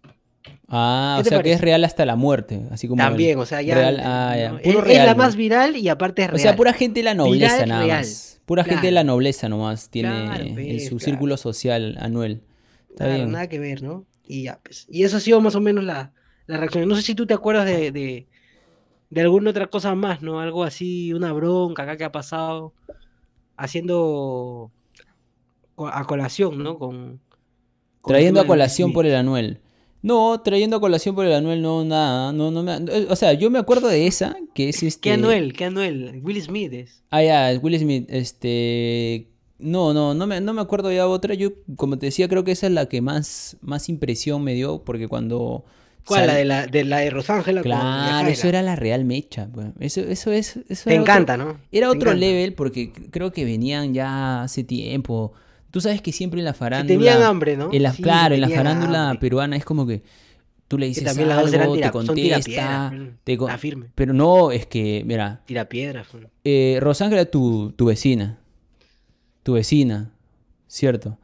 [0.76, 3.46] Ah, ¿qué o sea que es real hasta la muerte, así como También, el- o
[3.46, 3.76] sea, ya.
[3.76, 4.58] real, ah, ya, ¿no?
[4.58, 6.40] puro es, la más viral y aparte es O real.
[6.42, 8.40] sea, pura gente de la nobleza Viral, nada más.
[8.44, 11.04] Pura gente de la nobleza nomás tiene Claro, en pues, su claro.
[11.04, 12.42] círculo social anuel.
[12.90, 13.30] Está bien.
[13.30, 14.04] nada que ver, ¿no?
[14.26, 14.86] Y ya, pues.
[14.90, 16.12] Y eso ha sido más o menos la,
[16.46, 16.88] la reacción.
[16.88, 18.26] No sé si tú te acuerdas de, de,
[19.10, 20.40] de alguna otra cosa más, ¿no?
[20.40, 22.74] Algo así, una bronca acá que ha pasado,
[23.56, 24.70] haciendo
[25.78, 26.78] a colación, ¿no?
[26.78, 27.20] Con,
[28.06, 29.60] Trayendo a colación por el Anuel.
[30.06, 32.30] No, trayendo a colación por el Anuel, no, nada.
[32.30, 35.00] No, no me, eh, o sea, yo me acuerdo de esa, que es este.
[35.00, 35.54] ¿Qué Anuel?
[35.54, 36.20] ¿Qué Anuel?
[36.22, 37.02] Will Smith es.
[37.10, 38.04] Ah, ya, es Will Smith.
[38.10, 39.28] Este.
[39.58, 41.32] No, no, no me, no me acuerdo ya otra.
[41.32, 44.84] Yo, como te decía, creo que esa es la que más, más impresión me dio,
[44.84, 45.64] porque cuando.
[46.06, 46.26] ¿Cuál?
[46.26, 49.48] La de la de, la de Rosángela Claro, eso era la real mecha.
[49.54, 49.68] pues.
[49.80, 50.58] Eso, eso es.
[50.68, 51.56] Eso Te otro- encanta, ¿no?
[51.72, 52.14] Era Te otro encanta.
[52.26, 55.32] level porque creo que venían ya hace tiempo
[55.74, 56.98] Tú sabes que siempre en la Que farándula.
[56.98, 57.68] tenían hambre, ¿no?
[57.72, 59.18] en la, Sí, claro, en la farándula hambre.
[59.18, 60.04] peruana es como que
[60.68, 62.14] tú le Que dices también algo, te tira- contesta.
[62.14, 63.86] tirapiedras, mm, te con- la firme.
[63.96, 66.06] Pero no, es que, mira, Tira piedras.
[66.44, 68.38] eh, Rosángela, tu, tu vecina.
[69.42, 70.12] Tu vecina,
[70.68, 71.18] ¿cierto?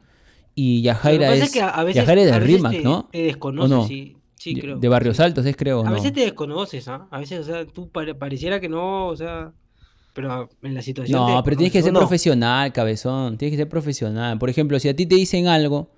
[0.53, 1.49] Y que Yajaira es.
[1.51, 3.07] que a- a veces- Yajaira es de Rimac, te- ¿no?
[3.09, 3.87] Te desconoces, ¿O no?
[3.87, 4.17] sí.
[4.35, 4.79] Sí, De- creo.
[4.79, 5.23] de Barrios sí.
[5.23, 5.79] Altos es, creo.
[5.79, 5.95] ¿o A no?
[5.95, 7.07] veces te desconoces, ¿ah?
[7.09, 9.53] A veces, o sea, tú pare- pareciera que no, o sea,
[10.13, 11.19] pero en la situación.
[11.19, 13.37] No, pero tienes que ser profesional, cabezón.
[13.37, 14.37] Tienes que ser profesional.
[14.37, 15.91] Por ejemplo, si a ti te dicen algo,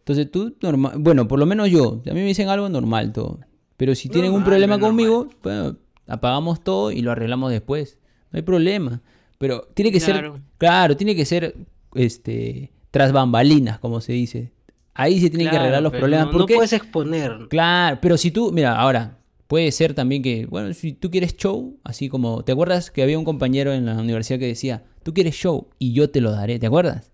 [0.00, 0.94] entonces tú, normal.
[0.98, 2.02] Bueno, por lo menos yo.
[2.06, 3.40] A mí me dicen algo, normal todo.
[3.76, 5.76] Pero si tienen un problema conmigo, bueno,
[6.06, 7.98] apagamos todo y lo arreglamos después.
[8.30, 9.02] No hay problema.
[9.38, 10.32] Pero tiene que ser.
[10.58, 10.96] Claro.
[10.96, 11.54] Tiene que ser
[11.94, 14.52] este tras bambalinas, como se dice.
[14.94, 16.26] Ahí se tienen que arreglar los problemas.
[16.26, 17.48] No, no porque puedes exponer.
[17.50, 21.76] Claro, pero si tú, mira, ahora, puede ser también que, bueno, si tú quieres show,
[21.84, 25.34] así como, ¿te acuerdas que había un compañero en la universidad que decía, tú quieres
[25.34, 27.10] show y yo te lo daré, ¿te acuerdas?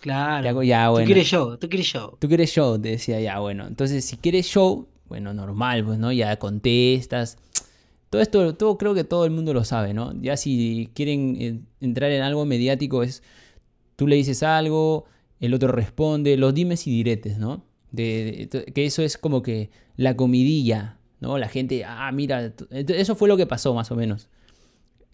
[0.00, 0.62] Claro.
[0.62, 2.16] Ya, Tú quieres show, tú quieres show.
[2.18, 6.12] Tú quieres show, te decía, ya, bueno, entonces si quieres show, bueno, normal, pues, ¿no?
[6.12, 7.38] Ya contestas.
[8.10, 10.12] Todo esto, todo, creo que todo el mundo lo sabe, ¿no?
[10.22, 13.22] Ya si quieren eh, entrar en algo mediático es,
[13.96, 15.04] tú le dices algo,
[15.40, 17.64] el otro responde, los dimes y diretes, ¿no?
[17.90, 21.38] De, de- que eso es como que la comidilla, ¿no?
[21.38, 24.28] La gente, ah, mira, eso fue lo que pasó más o menos.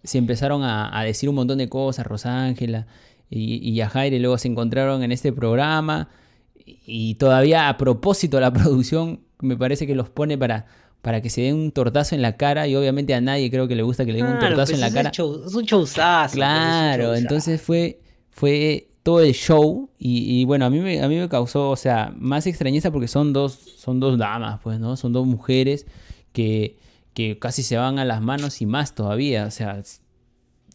[0.02, 2.86] Se empezaron a, a decir un montón de cosas, Rosángela
[3.30, 6.08] y, y Yajaire luego se encontraron en este programa
[6.66, 10.66] y todavía a propósito la producción me parece que los pone para,
[11.02, 13.74] para que se den un tortazo en la cara y obviamente a nadie creo que
[13.76, 15.10] le gusta que le den un tortazo pues en la cara.
[15.10, 15.94] show- es un showzazo.
[15.94, 17.20] pues, es un Claro, showzazo.
[17.22, 18.00] entonces fue,
[18.30, 21.76] fue todo el show y, y bueno, a mí, me, a mí me causó, o
[21.76, 24.96] sea, más extrañeza porque son dos, son dos damas, pues, ¿no?
[24.96, 25.86] Son dos mujeres
[26.32, 26.76] que,
[27.12, 29.80] que casi se van a las manos y más todavía, o sea,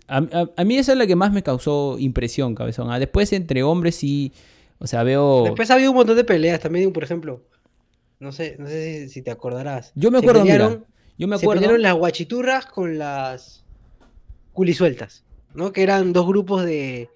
[0.08, 2.90] a, a- a mí esa es la que más me causó impresión, cabezón.
[2.92, 4.32] Ah, Después entre hombres sí,
[4.78, 5.44] o sea, veo...
[5.44, 7.42] Después ha habido un montón de peleas también, por ejemplo.
[8.20, 9.92] No sé, no sé si, si te acordarás.
[9.96, 10.80] Yo me Se acuerdo, mira,
[11.18, 11.62] yo me Se acuerdo...
[11.62, 13.64] pelearon las guachiturras con las
[14.54, 15.24] culisueltas,
[15.56, 15.72] ¿no?
[15.74, 17.10] Que eran dos grupos de...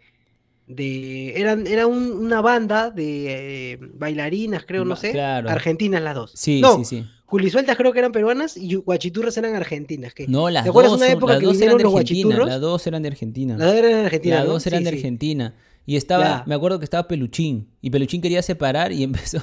[0.68, 5.12] de eran era un- una banda de eh, bailarinas, creo, no sé.
[5.12, 5.50] claro.
[5.50, 6.32] Argentinas las dos.
[6.36, 7.06] Sí, no, sí, sí.
[7.26, 10.14] culisueltas creo que eran peruanas y guachiturras eran argentinas.
[10.14, 10.28] ¿qué?
[10.28, 12.24] No, las ¿Te acuerdas dos, una época las que dos eran vinieron de los Argentina.
[12.28, 12.48] guachiturros?
[12.50, 13.58] Las dos eran de Argentina.
[13.58, 14.52] Las dos eran de Argentina, Las ¿no?
[14.54, 14.96] dos eran Sí, de sí.
[14.98, 15.56] Argentina.
[15.86, 16.44] Y estaba, Ya.
[16.48, 17.68] me acuerdo que estaba Peluchín.
[17.82, 19.40] Y Peluchín quería separar y empezó.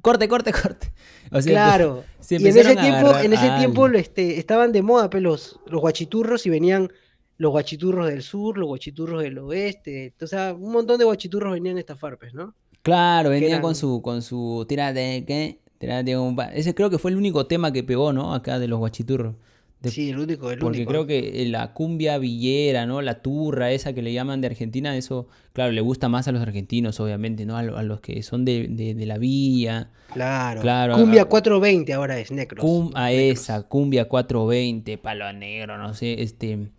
[0.00, 0.92] corte, corte, corte.
[1.32, 2.04] O sea, Claro.
[2.20, 5.80] se y en ese tiempo, en ese tiempo este, estaban de moda pues, los, los
[5.82, 6.90] guachiturros y venían
[7.38, 10.14] los guachiturros del sur, los guachiturros del oeste.
[10.20, 12.54] O sea, un montón de guachiturros venían a estafar, pues, ¿no?
[12.82, 15.58] Claro, venía eran- con su, con su tírate, ¿qué?
[15.78, 16.54] Tírate un pa-".
[16.54, 18.32] Ese creo que fue el único tema que pegó, ¿no?
[18.34, 19.34] Acá de los guachiturros.
[19.80, 20.90] De- Sí, el único, el Porque único.
[20.90, 23.02] creo que eh, la cumbia villera, ¿no?
[23.02, 26.40] La turra esa que le llaman de Argentina, eso, claro, le gusta más a los
[26.40, 27.56] argentinos, obviamente, ¿no?
[27.56, 29.90] A, a los que son de, de- de la villa.
[30.14, 30.62] Claro.
[30.62, 32.64] Claro, Cumbia ah, 420 ahora es Necros.
[32.64, 33.40] Cum- a Necros.
[33.42, 36.70] esa, Cumbia 420, Palo Negro, no sé, este,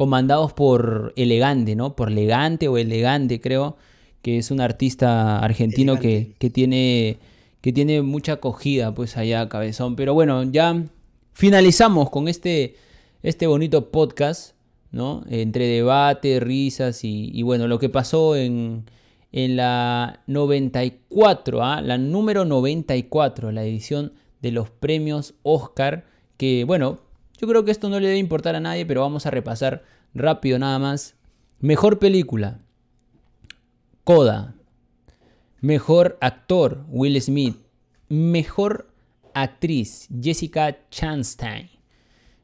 [0.00, 1.94] comandados por Elegante, ¿no?
[1.94, 3.76] Por Elegante o Elegante, creo,
[4.22, 7.18] que es un artista argentino que, que tiene,
[7.60, 9.96] que tiene mucha acogida, pues allá, cabezón.
[9.96, 10.86] Pero bueno, ya
[11.34, 12.76] finalizamos con este,
[13.22, 14.54] este bonito podcast,
[14.90, 15.22] ¿no?
[15.28, 18.86] Entre debate, risas y, y bueno, lo que pasó en,
[19.32, 21.82] en la 94, ¿ah?
[21.82, 26.06] la número 94, la edición de los premios Oscar,
[26.38, 27.00] que bueno,
[27.40, 29.82] yo creo que esto no le debe importar a nadie, pero vamos a repasar
[30.12, 31.14] rápido nada más.
[31.58, 32.58] Mejor película,
[34.04, 34.54] Coda.
[35.60, 37.56] Mejor actor, Will Smith.
[38.08, 38.92] Mejor
[39.32, 41.70] actriz, Jessica Chastain.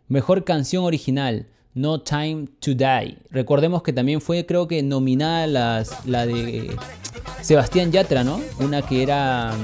[0.09, 3.19] Mejor canción original, No Time to Die.
[3.31, 6.75] Recordemos que también fue, creo que, nominada la de
[7.43, 8.41] Sebastián Yatra, ¿no?
[8.61, 9.55] Una que era.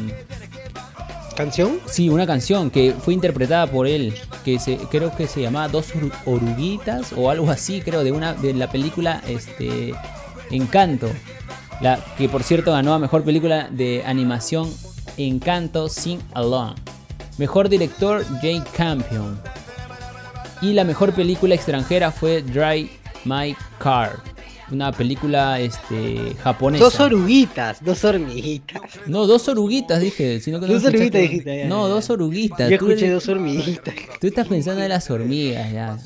[1.35, 1.80] ¿Canción?
[1.87, 4.14] Sí, una canción que fue interpretada por él,
[4.45, 4.59] que
[4.91, 8.70] creo que se llamaba Dos Oru- Oruguitas o algo así, creo, de una de la
[8.70, 9.95] película este,
[10.51, 11.09] Encanto.
[11.80, 14.72] La, que por cierto ganó a mejor película de animación
[15.16, 16.74] Encanto Sing Along.
[17.39, 19.41] Mejor director Jake Campion.
[20.61, 22.91] Y la mejor película extranjera fue Drive
[23.24, 24.20] My Car.
[24.73, 26.85] Una película este, japonesa.
[26.85, 28.81] Dos oruguitas, dos hormiguitas.
[29.07, 30.41] No, dos oruguitas dije.
[30.41, 30.97] Sino que no Dos escuchaste.
[31.09, 32.70] oruguitas dijiste, ya, No, ya, dos oruguitas.
[32.70, 33.95] Yo escuché dos hormiguitas.
[34.20, 35.99] Tú estás pensando en las hormigas, ya.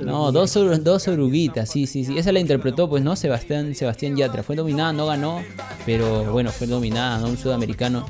[0.00, 2.16] No, dos, oru- dos oruguitas, sí, sí, sí.
[2.16, 3.14] Esa la interpretó, pues, ¿no?
[3.14, 4.42] Sebastián, Sebastián Yatra.
[4.42, 5.42] Fue nominada, no ganó,
[5.84, 7.28] pero bueno, fue nominada, ¿no?
[7.28, 8.06] Un sudamericano.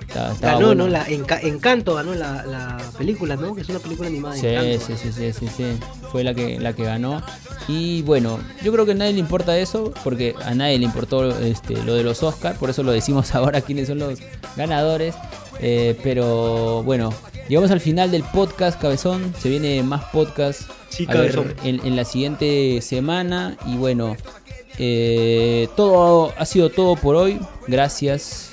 [0.00, 0.84] Estaba, estaba Ganó, bueno.
[0.84, 0.90] ¿no?
[0.90, 3.54] La Enca- Encanto ganó la, la película, ¿no?
[3.54, 4.86] Que es una película animada de Sí, Encanto.
[4.86, 5.64] sí, sí, sí, sí, sí.
[6.10, 7.22] Fue la que, la que ganó.
[7.68, 11.30] Y bueno, yo creo que a nadie le importa eso, porque a nadie le importó
[11.40, 14.18] este, lo de los Oscars, por eso lo decimos ahora quiénes son los
[14.56, 15.14] ganadores.
[15.62, 17.12] Eh, pero bueno,
[17.48, 19.34] llegamos al final del podcast, Cabezón.
[19.38, 21.54] Se viene más podcast Sí, a ver Cabezón.
[21.62, 23.56] en, en la siguiente semana.
[23.66, 24.16] Y bueno,
[24.78, 27.38] eh, todo ha sido todo por hoy.
[27.68, 28.49] Gracias,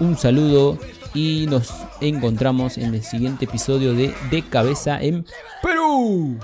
[0.00, 0.78] un saludo
[1.14, 5.24] y nos encontramos en el siguiente episodio de De Cabeza en
[5.62, 6.38] Perú.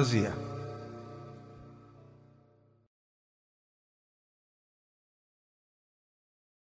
[0.00, 0.39] La